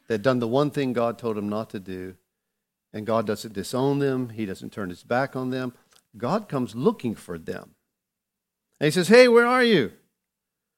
they 0.06 0.14
had 0.14 0.22
done 0.22 0.38
the 0.38 0.48
one 0.48 0.70
thing 0.70 0.92
God 0.92 1.18
told 1.18 1.36
them 1.36 1.48
not 1.48 1.70
to 1.70 1.80
do, 1.80 2.16
and 2.92 3.06
God 3.06 3.26
doesn't 3.26 3.54
disown 3.54 3.98
them, 3.98 4.30
He 4.30 4.46
doesn't 4.46 4.72
turn 4.72 4.90
His 4.90 5.02
back 5.02 5.34
on 5.34 5.50
them. 5.50 5.72
God 6.16 6.48
comes 6.48 6.74
looking 6.74 7.14
for 7.14 7.38
them. 7.38 7.74
And 8.78 8.86
He 8.86 8.90
says, 8.90 9.08
Hey, 9.08 9.28
where 9.28 9.46
are 9.46 9.64
you? 9.64 9.92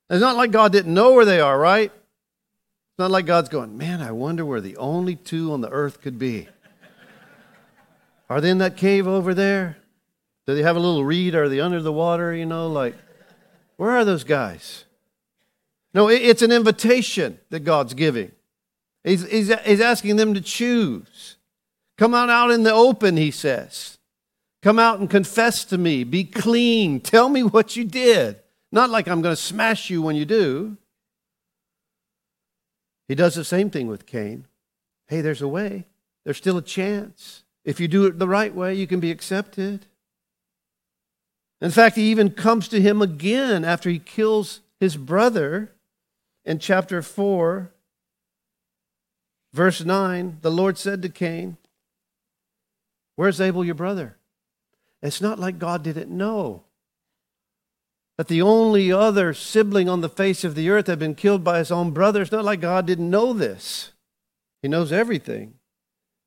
It's 0.08 0.20
not 0.20 0.36
like 0.36 0.50
God 0.52 0.72
didn't 0.72 0.94
know 0.94 1.12
where 1.12 1.24
they 1.24 1.40
are, 1.40 1.58
right? 1.58 1.90
It's 2.96 2.98
not 2.98 3.10
like 3.10 3.26
God's 3.26 3.48
going, 3.48 3.76
man, 3.76 4.00
I 4.00 4.12
wonder 4.12 4.44
where 4.44 4.60
the 4.60 4.76
only 4.76 5.16
two 5.16 5.52
on 5.52 5.60
the 5.60 5.68
earth 5.68 6.00
could 6.00 6.18
be. 6.18 6.48
Are 8.30 8.40
they 8.40 8.48
in 8.48 8.58
that 8.58 8.76
cave 8.76 9.06
over 9.06 9.34
there? 9.34 9.76
Do 10.46 10.54
they 10.54 10.62
have 10.62 10.76
a 10.76 10.80
little 10.80 11.04
reed? 11.04 11.34
Are 11.34 11.48
they 11.48 11.60
under 11.60 11.82
the 11.82 11.92
water? 11.92 12.32
You 12.32 12.46
know, 12.46 12.68
like, 12.68 12.94
where 13.76 13.90
are 13.90 14.04
those 14.04 14.24
guys? 14.24 14.84
No, 15.92 16.08
it's 16.08 16.40
an 16.40 16.52
invitation 16.52 17.38
that 17.50 17.60
God's 17.60 17.94
giving. 17.94 18.32
He's, 19.06 19.26
he's, 19.30 19.54
he's 19.60 19.80
asking 19.80 20.16
them 20.16 20.34
to 20.34 20.40
choose. 20.40 21.36
Come 21.96 22.12
on 22.12 22.28
out 22.28 22.50
in 22.50 22.64
the 22.64 22.72
open, 22.72 23.16
he 23.16 23.30
says. 23.30 23.98
Come 24.62 24.80
out 24.80 24.98
and 24.98 25.08
confess 25.08 25.64
to 25.66 25.78
me. 25.78 26.02
Be 26.02 26.24
clean. 26.24 27.00
Tell 27.00 27.28
me 27.28 27.44
what 27.44 27.76
you 27.76 27.84
did. 27.84 28.40
Not 28.72 28.90
like 28.90 29.06
I'm 29.06 29.22
going 29.22 29.36
to 29.36 29.40
smash 29.40 29.90
you 29.90 30.02
when 30.02 30.16
you 30.16 30.24
do. 30.24 30.76
He 33.06 33.14
does 33.14 33.36
the 33.36 33.44
same 33.44 33.70
thing 33.70 33.86
with 33.86 34.06
Cain. 34.06 34.46
Hey, 35.06 35.20
there's 35.20 35.40
a 35.40 35.46
way. 35.46 35.86
There's 36.24 36.36
still 36.36 36.58
a 36.58 36.62
chance. 36.62 37.44
If 37.64 37.78
you 37.78 37.86
do 37.86 38.06
it 38.06 38.18
the 38.18 38.26
right 38.26 38.52
way, 38.52 38.74
you 38.74 38.88
can 38.88 38.98
be 38.98 39.12
accepted. 39.12 39.86
In 41.60 41.70
fact, 41.70 41.94
he 41.94 42.10
even 42.10 42.30
comes 42.30 42.66
to 42.68 42.80
him 42.80 43.00
again 43.00 43.64
after 43.64 43.88
he 43.88 44.00
kills 44.00 44.62
his 44.80 44.96
brother 44.96 45.70
in 46.44 46.58
chapter 46.58 47.02
4, 47.02 47.70
verse 49.56 49.84
9. 49.84 50.38
The 50.42 50.50
Lord 50.50 50.78
said 50.78 51.02
to 51.02 51.08
Cain, 51.08 51.56
Where's 53.16 53.40
Abel, 53.40 53.64
your 53.64 53.74
brother? 53.74 54.18
It's 55.02 55.20
not 55.20 55.38
like 55.38 55.58
God 55.58 55.82
didn't 55.82 56.10
know 56.10 56.62
that 58.18 58.28
the 58.28 58.42
only 58.42 58.92
other 58.92 59.34
sibling 59.34 59.88
on 59.88 60.00
the 60.00 60.08
face 60.08 60.44
of 60.44 60.54
the 60.54 60.70
earth 60.70 60.86
had 60.86 60.98
been 60.98 61.14
killed 61.14 61.42
by 61.42 61.58
his 61.58 61.70
own 61.70 61.90
brother. 61.90 62.22
It's 62.22 62.32
not 62.32 62.44
like 62.44 62.60
God 62.60 62.86
didn't 62.86 63.10
know 63.10 63.32
this. 63.32 63.92
He 64.62 64.68
knows 64.68 64.92
everything, 64.92 65.54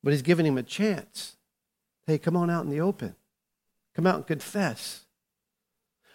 but 0.03 0.13
He's 0.13 0.21
giving 0.21 0.45
him 0.45 0.57
a 0.57 0.63
chance. 0.63 1.35
Hey, 2.05 2.17
come 2.17 2.35
on 2.35 2.49
out 2.49 2.63
in 2.63 2.69
the 2.69 2.81
open. 2.81 3.15
Come 3.95 4.07
out 4.07 4.15
and 4.15 4.27
confess. 4.27 5.05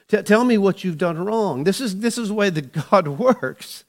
T- 0.08 0.22
tell 0.22 0.44
me 0.44 0.58
what 0.58 0.84
you've 0.84 0.98
done 0.98 1.24
wrong. 1.24 1.64
This 1.64 1.80
is, 1.80 1.98
this 1.98 2.18
is 2.18 2.28
the 2.28 2.34
way 2.34 2.50
that 2.50 2.90
God 2.90 3.08
works. 3.18 3.84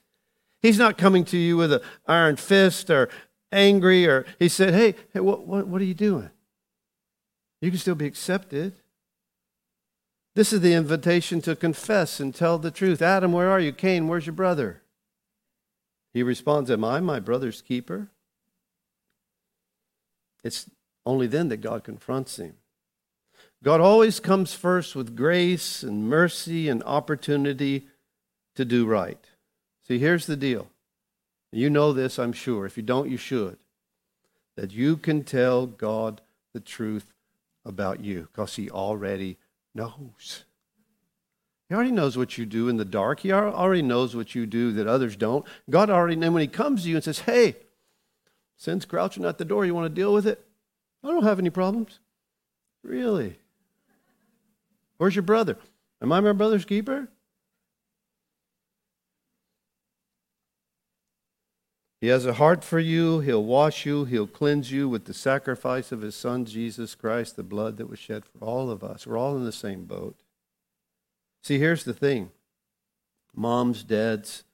He's 0.62 0.78
not 0.78 0.98
coming 0.98 1.24
to 1.26 1.36
you 1.36 1.56
with 1.56 1.72
an 1.72 1.80
iron 2.06 2.36
fist 2.36 2.90
or 2.90 3.08
angry, 3.52 4.06
or 4.06 4.26
He 4.38 4.48
said, 4.48 4.74
Hey, 4.74 4.94
hey 5.12 5.20
what, 5.20 5.46
what, 5.46 5.66
what 5.66 5.80
are 5.80 5.84
you 5.84 5.94
doing? 5.94 6.30
You 7.60 7.70
can 7.70 7.78
still 7.78 7.94
be 7.94 8.06
accepted. 8.06 8.74
This 10.34 10.52
is 10.52 10.60
the 10.60 10.74
invitation 10.74 11.40
to 11.42 11.56
confess 11.56 12.20
and 12.20 12.34
tell 12.34 12.58
the 12.58 12.70
truth. 12.70 13.00
Adam, 13.00 13.32
where 13.32 13.50
are 13.50 13.60
you? 13.60 13.72
Cain, 13.72 14.06
where's 14.06 14.26
your 14.26 14.34
brother? 14.34 14.82
He 16.12 16.22
responds, 16.22 16.70
Am 16.70 16.84
I 16.84 17.00
my 17.00 17.20
brother's 17.20 17.62
keeper? 17.62 18.08
It's 20.44 20.70
only 21.04 21.26
then 21.26 21.48
that 21.48 21.58
God 21.58 21.84
confronts 21.84 22.38
him. 22.38 22.54
God 23.62 23.80
always 23.80 24.20
comes 24.20 24.52
first 24.52 24.94
with 24.94 25.16
grace 25.16 25.82
and 25.82 26.08
mercy 26.08 26.68
and 26.68 26.82
opportunity 26.84 27.88
to 28.54 28.64
do 28.64 28.86
right. 28.86 29.24
See, 29.86 29.98
here's 29.98 30.26
the 30.26 30.36
deal. 30.36 30.68
You 31.52 31.70
know 31.70 31.92
this, 31.92 32.18
I'm 32.18 32.32
sure. 32.32 32.66
If 32.66 32.76
you 32.76 32.82
don't, 32.82 33.10
you 33.10 33.16
should. 33.16 33.56
That 34.56 34.72
you 34.72 34.96
can 34.96 35.22
tell 35.22 35.66
God 35.66 36.20
the 36.52 36.60
truth 36.60 37.12
about 37.64 38.00
you 38.00 38.28
because 38.32 38.56
He 38.56 38.68
already 38.68 39.36
knows. 39.74 40.44
He 41.68 41.74
already 41.74 41.92
knows 41.92 42.16
what 42.16 42.36
you 42.36 42.46
do 42.46 42.68
in 42.68 42.76
the 42.76 42.84
dark. 42.84 43.20
He 43.20 43.32
already 43.32 43.82
knows 43.82 44.16
what 44.16 44.34
you 44.34 44.46
do 44.46 44.72
that 44.72 44.86
others 44.86 45.16
don't. 45.16 45.44
God 45.70 45.88
already, 45.88 46.20
and 46.20 46.34
when 46.34 46.40
He 46.40 46.48
comes 46.48 46.82
to 46.82 46.88
you 46.88 46.96
and 46.96 47.04
says, 47.04 47.20
Hey, 47.20 47.56
sin's 48.56 48.84
crouching 48.84 49.24
at 49.24 49.38
the 49.38 49.44
door, 49.44 49.64
you 49.66 49.74
want 49.74 49.86
to 49.86 50.00
deal 50.00 50.12
with 50.12 50.26
it? 50.26 50.44
I 51.04 51.08
don't 51.08 51.24
have 51.24 51.38
any 51.38 51.50
problems. 51.50 52.00
Really? 52.82 53.38
Where's 54.96 55.14
your 55.14 55.22
brother? 55.22 55.58
Am 56.02 56.10
I 56.10 56.20
my 56.20 56.32
brother's 56.32 56.64
keeper? 56.64 57.08
He 62.06 62.10
has 62.10 62.24
a 62.24 62.34
heart 62.34 62.62
for 62.62 62.78
you. 62.78 63.18
He'll 63.18 63.42
wash 63.42 63.84
you. 63.84 64.04
He'll 64.04 64.28
cleanse 64.28 64.70
you 64.70 64.88
with 64.88 65.06
the 65.06 65.12
sacrifice 65.12 65.90
of 65.90 66.02
his 66.02 66.14
son, 66.14 66.44
Jesus 66.44 66.94
Christ, 66.94 67.34
the 67.34 67.42
blood 67.42 67.78
that 67.78 67.90
was 67.90 67.98
shed 67.98 68.24
for 68.24 68.38
all 68.44 68.70
of 68.70 68.84
us. 68.84 69.08
We're 69.08 69.18
all 69.18 69.36
in 69.36 69.44
the 69.44 69.50
same 69.50 69.86
boat. 69.86 70.14
See, 71.42 71.58
here's 71.58 71.82
the 71.82 71.92
thing 71.92 72.30
moms, 73.34 73.82
dads, 73.82 74.44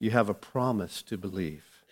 you 0.00 0.12
have 0.12 0.30
a 0.30 0.34
promise 0.34 1.02
to 1.02 1.18
believe. 1.18 1.84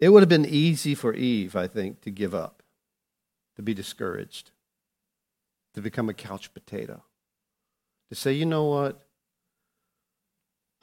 It 0.00 0.08
would 0.08 0.22
have 0.22 0.30
been 0.30 0.46
easy 0.46 0.94
for 0.94 1.12
Eve, 1.12 1.54
I 1.54 1.66
think, 1.66 2.00
to 2.04 2.10
give 2.10 2.34
up, 2.34 2.62
to 3.56 3.62
be 3.62 3.74
discouraged, 3.74 4.50
to 5.74 5.82
become 5.82 6.08
a 6.08 6.14
couch 6.14 6.54
potato, 6.54 7.02
to 8.08 8.14
say, 8.14 8.32
you 8.32 8.46
know 8.46 8.64
what? 8.64 9.03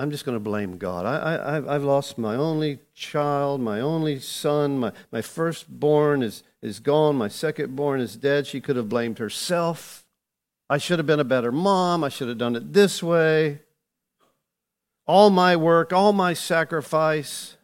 I'm 0.02 0.12
just 0.12 0.26
going 0.26 0.36
to 0.36 0.40
blame 0.40 0.78
God. 0.78 1.06
I, 1.06 1.36
I, 1.36 1.76
I've 1.76 1.84
lost 1.84 2.18
my 2.18 2.36
only 2.36 2.80
child, 2.96 3.62
my 3.62 3.80
only 3.80 4.20
son, 4.20 4.80
my, 4.80 4.92
my 5.12 5.22
firstborn 5.22 6.24
is, 6.24 6.44
is 6.62 6.80
gone, 6.80 7.16
my 7.16 7.28
secondborn 7.28 8.02
is 8.02 8.16
dead. 8.16 8.48
She 8.48 8.62
could 8.62 8.76
have 8.76 8.90
blamed 8.90 9.20
herself. 9.20 10.06
I 10.70 10.78
should 10.78 11.00
have 11.00 11.06
been 11.06 11.20
a 11.20 11.26
better 11.26 11.52
mom. 11.52 12.04
I 12.04 12.10
should 12.10 12.30
have 12.30 12.38
done 12.38 12.56
it 12.56 12.74
this 12.74 13.04
way. 13.04 13.60
All 15.06 15.30
my 15.30 15.56
work, 15.56 15.94
all 15.94 16.14
my 16.14 16.34
sacrifice 16.34 17.58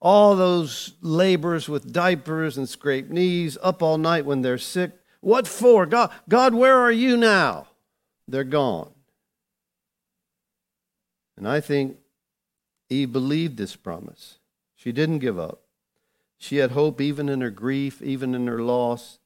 all 0.00 0.36
those 0.36 0.92
labors 1.00 1.68
with 1.68 1.92
diapers 1.92 2.56
and 2.56 2.68
scraped 2.68 3.10
knees, 3.10 3.58
up 3.62 3.82
all 3.82 3.98
night 3.98 4.24
when 4.24 4.42
they're 4.42 4.58
sick. 4.58 4.92
What 5.20 5.48
for? 5.48 5.86
God, 5.86 6.12
God, 6.28 6.54
where 6.54 6.78
are 6.78 6.92
you 6.92 7.16
now? 7.16 7.68
They're 8.28 8.44
gone. 8.44 8.92
And 11.36 11.46
I 11.46 11.60
think 11.60 11.98
Eve 12.88 13.12
believed 13.12 13.56
this 13.56 13.76
promise. 13.76 14.38
She 14.74 14.92
didn't 14.92 15.18
give 15.18 15.38
up. 15.38 15.62
She 16.38 16.56
had 16.56 16.72
hope 16.72 17.00
even 17.00 17.28
in 17.28 17.40
her 17.40 17.50
grief, 17.50 18.02
even 18.02 18.34
in 18.34 18.46
her 18.46 18.62
loss. 18.62 19.18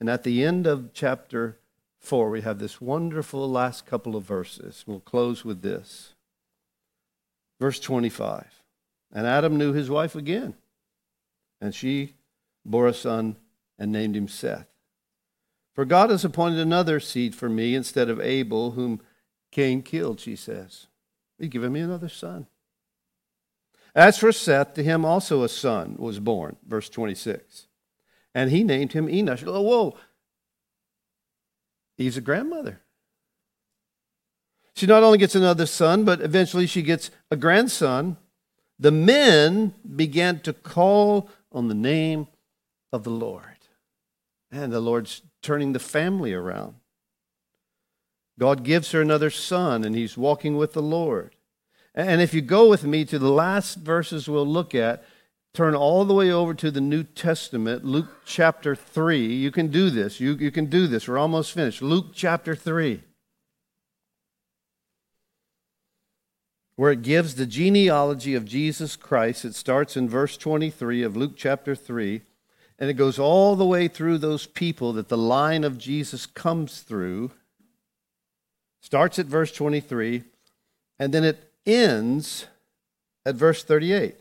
And 0.00 0.08
at 0.08 0.22
the 0.22 0.44
end 0.44 0.66
of 0.66 0.92
chapter 0.92 1.58
4, 2.00 2.30
we 2.30 2.42
have 2.42 2.58
this 2.58 2.80
wonderful 2.80 3.50
last 3.50 3.86
couple 3.86 4.16
of 4.16 4.24
verses. 4.24 4.84
We'll 4.86 5.00
close 5.00 5.44
with 5.44 5.62
this. 5.62 6.14
Verse 7.60 7.80
25. 7.80 8.62
And 9.12 9.26
Adam 9.26 9.56
knew 9.56 9.72
his 9.72 9.90
wife 9.90 10.14
again. 10.14 10.54
And 11.60 11.74
she 11.74 12.14
bore 12.64 12.88
a 12.88 12.94
son 12.94 13.36
and 13.78 13.92
named 13.92 14.16
him 14.16 14.28
Seth. 14.28 14.66
For 15.74 15.84
God 15.84 16.10
has 16.10 16.24
appointed 16.24 16.60
another 16.60 17.00
seed 17.00 17.34
for 17.34 17.48
me 17.48 17.74
instead 17.74 18.08
of 18.08 18.20
Abel, 18.20 18.72
whom 18.72 19.00
Cain 19.50 19.82
killed, 19.82 20.20
she 20.20 20.36
says. 20.36 20.86
He's 21.38 21.48
given 21.48 21.72
me 21.72 21.80
another 21.80 22.08
son. 22.08 22.46
As 23.94 24.18
for 24.18 24.32
Seth, 24.32 24.74
to 24.74 24.82
him 24.82 25.04
also 25.04 25.42
a 25.42 25.48
son 25.48 25.96
was 25.98 26.18
born, 26.18 26.56
verse 26.66 26.88
26. 26.88 27.68
And 28.34 28.50
he 28.50 28.64
named 28.64 28.92
him 28.92 29.06
Enosh. 29.06 29.44
Oh, 29.46 29.60
whoa. 29.60 29.96
He's 31.96 32.16
a 32.16 32.20
grandmother. 32.20 32.80
She 34.74 34.86
not 34.86 35.04
only 35.04 35.18
gets 35.18 35.36
another 35.36 35.66
son, 35.66 36.04
but 36.04 36.20
eventually 36.20 36.66
she 36.66 36.82
gets 36.82 37.12
a 37.30 37.36
grandson 37.36 38.16
the 38.78 38.90
men 38.90 39.74
began 39.94 40.40
to 40.40 40.52
call 40.52 41.30
on 41.52 41.68
the 41.68 41.74
name 41.74 42.26
of 42.92 43.04
the 43.04 43.10
Lord. 43.10 43.44
And 44.50 44.72
the 44.72 44.80
Lord's 44.80 45.22
turning 45.42 45.72
the 45.72 45.78
family 45.78 46.32
around. 46.32 46.74
God 48.38 48.64
gives 48.64 48.90
her 48.92 49.00
another 49.00 49.30
son, 49.30 49.84
and 49.84 49.94
he's 49.94 50.16
walking 50.16 50.56
with 50.56 50.72
the 50.72 50.82
Lord. 50.82 51.36
And 51.94 52.20
if 52.20 52.34
you 52.34 52.42
go 52.42 52.68
with 52.68 52.84
me 52.84 53.04
to 53.04 53.18
the 53.18 53.30
last 53.30 53.76
verses 53.76 54.28
we'll 54.28 54.46
look 54.46 54.74
at, 54.74 55.04
turn 55.52 55.74
all 55.76 56.04
the 56.04 56.14
way 56.14 56.32
over 56.32 56.52
to 56.54 56.70
the 56.70 56.80
New 56.80 57.04
Testament, 57.04 57.84
Luke 57.84 58.08
chapter 58.24 58.74
3. 58.74 59.24
You 59.24 59.52
can 59.52 59.68
do 59.68 59.90
this. 59.90 60.18
You, 60.18 60.34
you 60.34 60.50
can 60.50 60.66
do 60.66 60.88
this. 60.88 61.06
We're 61.06 61.18
almost 61.18 61.52
finished. 61.52 61.80
Luke 61.80 62.06
chapter 62.12 62.56
3. 62.56 63.02
where 66.76 66.90
it 66.92 67.02
gives 67.02 67.34
the 67.34 67.46
genealogy 67.46 68.34
of 68.34 68.44
Jesus 68.44 68.96
Christ. 68.96 69.44
It 69.44 69.54
starts 69.54 69.96
in 69.96 70.08
verse 70.08 70.36
23 70.36 71.02
of 71.02 71.16
Luke 71.16 71.34
chapter 71.36 71.74
3, 71.74 72.22
and 72.78 72.90
it 72.90 72.94
goes 72.94 73.18
all 73.18 73.54
the 73.54 73.66
way 73.66 73.86
through 73.86 74.18
those 74.18 74.46
people 74.46 74.92
that 74.94 75.08
the 75.08 75.16
line 75.16 75.62
of 75.62 75.78
Jesus 75.78 76.26
comes 76.26 76.80
through. 76.80 77.30
Starts 78.84 79.18
at 79.18 79.24
verse 79.24 79.50
23, 79.50 80.24
and 80.98 81.14
then 81.14 81.24
it 81.24 81.50
ends 81.64 82.44
at 83.24 83.34
verse 83.34 83.64
38. 83.64 84.14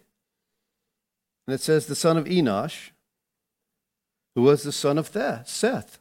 And 1.46 1.54
it 1.54 1.60
says, 1.60 1.86
The 1.86 1.96
son 1.96 2.16
of 2.16 2.24
Enosh, 2.24 2.92
who 4.36 4.44
was 4.44 4.64
the 4.64 4.72
son 4.72 4.98
of 4.98 5.08
Seth, 5.46 6.00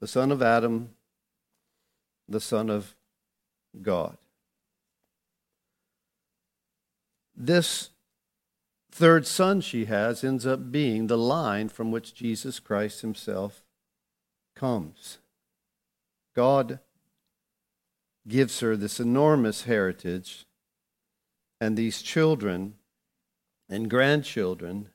the 0.00 0.06
son 0.06 0.32
of 0.32 0.40
Adam, 0.40 0.94
the 2.26 2.40
son 2.40 2.70
of 2.70 2.94
God. 3.82 4.16
This 7.36 7.90
third 8.90 9.26
son 9.26 9.60
she 9.60 9.84
has 9.84 10.24
ends 10.24 10.46
up 10.46 10.72
being 10.72 11.08
the 11.08 11.18
line 11.18 11.68
from 11.68 11.90
which 11.90 12.14
Jesus 12.14 12.58
Christ 12.58 13.02
himself 13.02 13.62
comes. 14.56 15.18
God 16.34 16.78
gives 18.26 18.60
her 18.60 18.76
this 18.76 18.98
enormous 18.98 19.64
heritage, 19.64 20.46
and 21.60 21.76
these 21.76 22.02
children 22.02 22.74
and 23.68 23.90
grandchildren. 23.90 24.88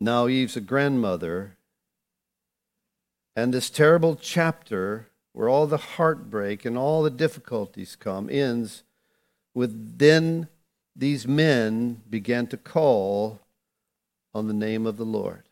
Now 0.00 0.28
Eve's 0.28 0.56
a 0.56 0.60
grandmother. 0.60 1.56
And 3.36 3.52
this 3.52 3.70
terrible 3.70 4.16
chapter, 4.16 5.08
where 5.32 5.48
all 5.48 5.66
the 5.66 5.76
heartbreak 5.76 6.64
and 6.64 6.78
all 6.78 7.02
the 7.02 7.10
difficulties 7.10 7.96
come, 7.96 8.28
ends 8.30 8.84
with 9.54 9.98
then 9.98 10.48
these 10.94 11.26
men 11.26 12.02
began 12.08 12.46
to 12.48 12.56
call 12.56 13.40
on 14.32 14.46
the 14.46 14.54
name 14.54 14.86
of 14.86 14.96
the 14.96 15.04
Lord. 15.04 15.42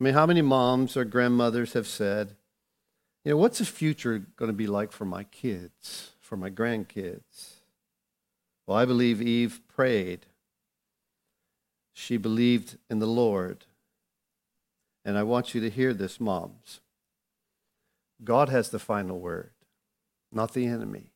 I 0.00 0.04
mean, 0.04 0.14
how 0.14 0.26
many 0.26 0.42
moms 0.42 0.96
or 0.96 1.04
grandmothers 1.04 1.72
have 1.74 1.86
said, 1.86 2.34
you 3.24 3.30
know, 3.30 3.36
what's 3.38 3.58
the 3.58 3.64
future 3.64 4.26
going 4.36 4.50
to 4.50 4.56
be 4.56 4.66
like 4.66 4.92
for 4.92 5.06
my 5.06 5.24
kids, 5.24 6.12
for 6.20 6.36
my 6.36 6.50
grandkids? 6.50 7.54
Well, 8.66 8.76
I 8.76 8.84
believe 8.84 9.22
Eve 9.22 9.60
prayed. 9.66 10.26
She 11.94 12.16
believed 12.16 12.76
in 12.90 12.98
the 12.98 13.06
Lord. 13.06 13.64
And 15.04 15.16
I 15.16 15.22
want 15.22 15.54
you 15.54 15.60
to 15.62 15.70
hear 15.70 15.94
this, 15.94 16.20
moms. 16.20 16.80
God 18.22 18.48
has 18.48 18.70
the 18.70 18.78
final 18.78 19.18
word, 19.18 19.50
not 20.30 20.52
the 20.52 20.66
enemy. 20.66 21.12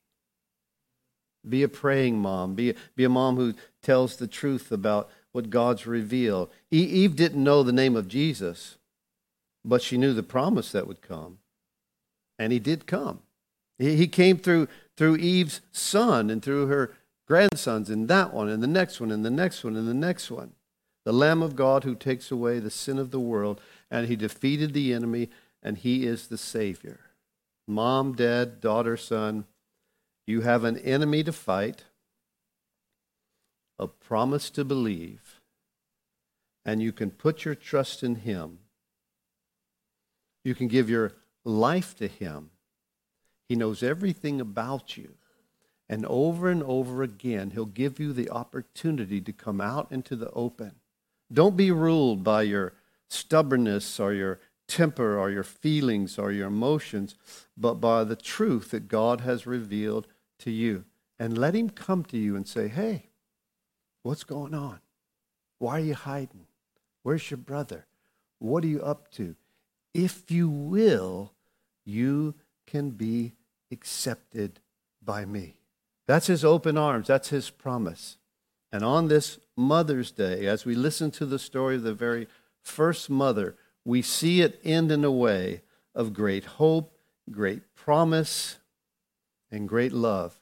Be 1.49 1.63
a 1.63 1.69
praying 1.69 2.19
mom. 2.19 2.55
Be, 2.55 2.75
be 2.97 3.05
a 3.05 3.09
mom 3.09 3.37
who 3.37 3.55
tells 3.83 4.17
the 4.17 4.27
truth 4.27 4.73
about 4.73 5.11
what 5.33 5.51
God's 5.51 5.87
revealed. 5.87 6.51
Eve 6.71 7.17
didn't 7.17 7.43
know 7.43 7.63
the 7.63 7.73
name 7.73 7.97
of 7.97 8.09
Jesus, 8.09 8.77
but 9.65 9.83
she 9.83 9.97
knew 9.97 10.13
the 10.13 10.23
promise 10.23 10.73
that 10.73 10.87
would 10.87 11.01
come. 11.01 11.39
And 12.39 12.53
he 12.53 12.59
did 12.59 12.87
come. 12.87 13.21
He 13.79 14.09
came 14.09 14.39
through, 14.39 14.69
through 14.97 15.17
Eve's 15.17 15.61
son 15.73 16.31
and 16.31 16.43
through 16.43 16.67
her 16.67 16.97
grandsons, 17.27 17.91
and 17.91 18.09
that 18.09 18.33
one, 18.33 18.49
and 18.49 18.63
the 18.63 18.67
next 18.67 19.01
one, 19.01 19.11
and 19.11 19.25
the 19.25 19.31
next 19.31 19.63
one, 19.63 19.77
and 19.77 19.87
the 19.87 19.95
next 19.95 20.31
one. 20.31 20.53
The 21.05 21.13
Lamb 21.13 21.43
of 21.43 21.57
God 21.57 21.85
who 21.85 21.95
takes 21.95 22.31
away 22.31 22.59
the 22.59 22.71
sin 22.71 22.99
of 22.99 23.11
the 23.11 23.21
world, 23.21 23.61
and 23.91 24.07
he 24.07 24.17
defeated 24.17 24.73
the 24.73 24.93
enemy, 24.93 25.31
and 25.63 25.79
he 25.79 26.07
is 26.07 26.27
the 26.27 26.39
Savior. 26.39 27.01
Mom, 27.67 28.15
dad, 28.15 28.61
daughter, 28.61 28.97
son, 28.97 29.45
you 30.27 30.41
have 30.41 30.65
an 30.65 30.79
enemy 30.79 31.23
to 31.25 31.33
fight, 31.33 31.85
a 33.79 33.87
promise 33.87 34.51
to 34.51 34.65
believe, 34.65 35.41
and 36.65 36.83
you 36.83 36.93
can 36.93 37.11
put 37.11 37.45
your 37.45 37.55
trust 37.55 38.03
in 38.03 38.17
him. 38.17 38.59
You 40.45 40.55
can 40.55 40.69
give 40.69 40.91
your 40.91 41.13
life 41.49 41.97
to 41.97 42.07
Him. 42.07 42.51
He 43.49 43.57
knows 43.57 43.83
everything 43.83 44.41
about 44.41 44.97
you. 44.97 45.15
And 45.89 46.05
over 46.05 46.51
and 46.51 46.63
over 46.63 47.03
again, 47.03 47.51
He'll 47.51 47.65
give 47.65 47.99
you 47.99 48.13
the 48.13 48.31
opportunity 48.31 49.21
to 49.23 49.33
come 49.33 49.61
out 49.61 49.91
into 49.91 50.15
the 50.15 50.31
open. 50.31 50.77
Don't 51.33 51.57
be 51.57 51.71
ruled 51.71 52.23
by 52.23 52.43
your 52.43 52.75
stubbornness 53.09 53.99
or 53.99 54.13
your 54.13 54.39
temper 54.67 55.19
or 55.19 55.31
your 55.31 55.43
feelings 55.43 56.19
or 56.19 56.31
your 56.31 56.49
emotions, 56.49 57.15
but 57.57 57.75
by 57.75 58.05
the 58.05 58.17
truth 58.17 58.71
that 58.71 58.89
God 58.89 59.23
has 59.23 59.47
revealed 59.47 60.07
to 60.41 60.51
you. 60.51 60.85
And 61.19 61.39
let 61.39 61.55
Him 61.55 61.71
come 61.71 62.05
to 62.05 62.19
you 62.19 62.37
and 62.37 62.47
say, 62.47 62.69
Hey, 62.69 63.07
what's 64.03 64.25
going 64.25 64.55
on? 64.55 64.81
Why 65.59 65.79
are 65.79 65.85
you 65.85 65.95
hiding? 65.95 66.47
Where's 67.03 67.31
your 67.31 67.39
brother? 67.39 67.87
What 68.39 68.63
are 68.63 68.69
you 68.69 68.83
up 68.83 69.11
to? 69.13 69.35
If 69.95 70.31
you 70.31 70.49
will, 70.49 71.33
you 71.89 72.35
can 72.67 72.91
be 72.91 73.33
accepted 73.73 74.61
by 75.03 75.25
me. 75.25 75.57
That's 76.07 76.27
his 76.27 76.45
open 76.45 76.77
arms, 76.79 77.07
that's 77.07 77.29
his 77.31 77.51
promise. 77.51 78.19
And 78.71 78.85
on 78.85 79.09
this 79.09 79.39
Mother's 79.57 80.11
Day, 80.11 80.47
as 80.47 80.65
we 80.65 80.75
listen 80.75 81.11
to 81.13 81.27
the 81.27 81.39
story 81.39 81.77
of 81.77 81.83
the 81.83 81.95
very 81.95 82.27
first 82.63 83.09
mother, 83.09 83.57
we 83.85 84.03
see 84.03 84.43
it 84.43 84.61
end 84.65 84.93
in 84.93 85.05
a 85.05 85.11
way 85.11 85.63
of 85.95 86.13
great 86.13 86.45
hope, 86.45 86.99
great 87.31 87.75
promise, 87.75 88.59
and 89.51 89.69
great 89.69 89.93
love 89.93 90.41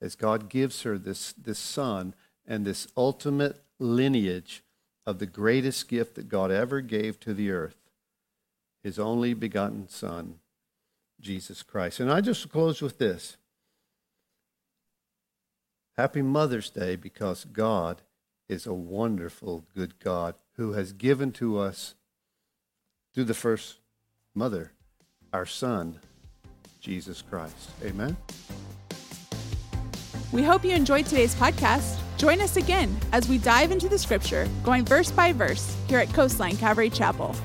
as 0.00 0.14
God 0.14 0.48
gives 0.48 0.82
her 0.82 0.98
this, 0.98 1.32
this 1.32 1.58
son 1.58 2.14
and 2.46 2.66
this 2.66 2.86
ultimate 2.96 3.62
lineage 3.78 4.62
of 5.06 5.18
the 5.18 5.26
greatest 5.26 5.88
gift 5.88 6.16
that 6.16 6.28
God 6.28 6.50
ever 6.50 6.80
gave 6.80 7.18
to 7.20 7.32
the 7.32 7.50
earth 7.50 7.76
his 8.82 8.98
only 8.98 9.32
begotten 9.34 9.88
son, 9.88 10.40
Jesus 11.22 11.62
Christ. 11.62 12.00
And 12.00 12.12
I 12.12 12.20
just 12.20 12.50
close 12.50 12.82
with 12.82 12.98
this. 12.98 13.36
Happy 15.96 16.22
Mother's 16.22 16.70
Day 16.70 16.96
because 16.96 17.44
God 17.44 18.02
is 18.48 18.66
a 18.66 18.74
wonderful, 18.74 19.64
good 19.74 19.98
God 19.98 20.34
who 20.56 20.72
has 20.72 20.92
given 20.92 21.32
to 21.32 21.58
us, 21.58 21.94
through 23.14 23.24
the 23.24 23.34
first 23.34 23.78
mother, 24.34 24.72
our 25.32 25.46
Son, 25.46 26.00
Jesus 26.80 27.22
Christ. 27.22 27.70
Amen. 27.84 28.16
We 30.32 30.42
hope 30.42 30.64
you 30.64 30.72
enjoyed 30.72 31.06
today's 31.06 31.34
podcast. 31.34 31.98
Join 32.16 32.40
us 32.40 32.56
again 32.56 32.96
as 33.12 33.28
we 33.28 33.36
dive 33.38 33.70
into 33.70 33.88
the 33.88 33.98
scripture, 33.98 34.48
going 34.62 34.84
verse 34.84 35.10
by 35.10 35.32
verse, 35.32 35.76
here 35.88 35.98
at 35.98 36.12
Coastline 36.14 36.56
Calvary 36.56 36.88
Chapel. 36.88 37.36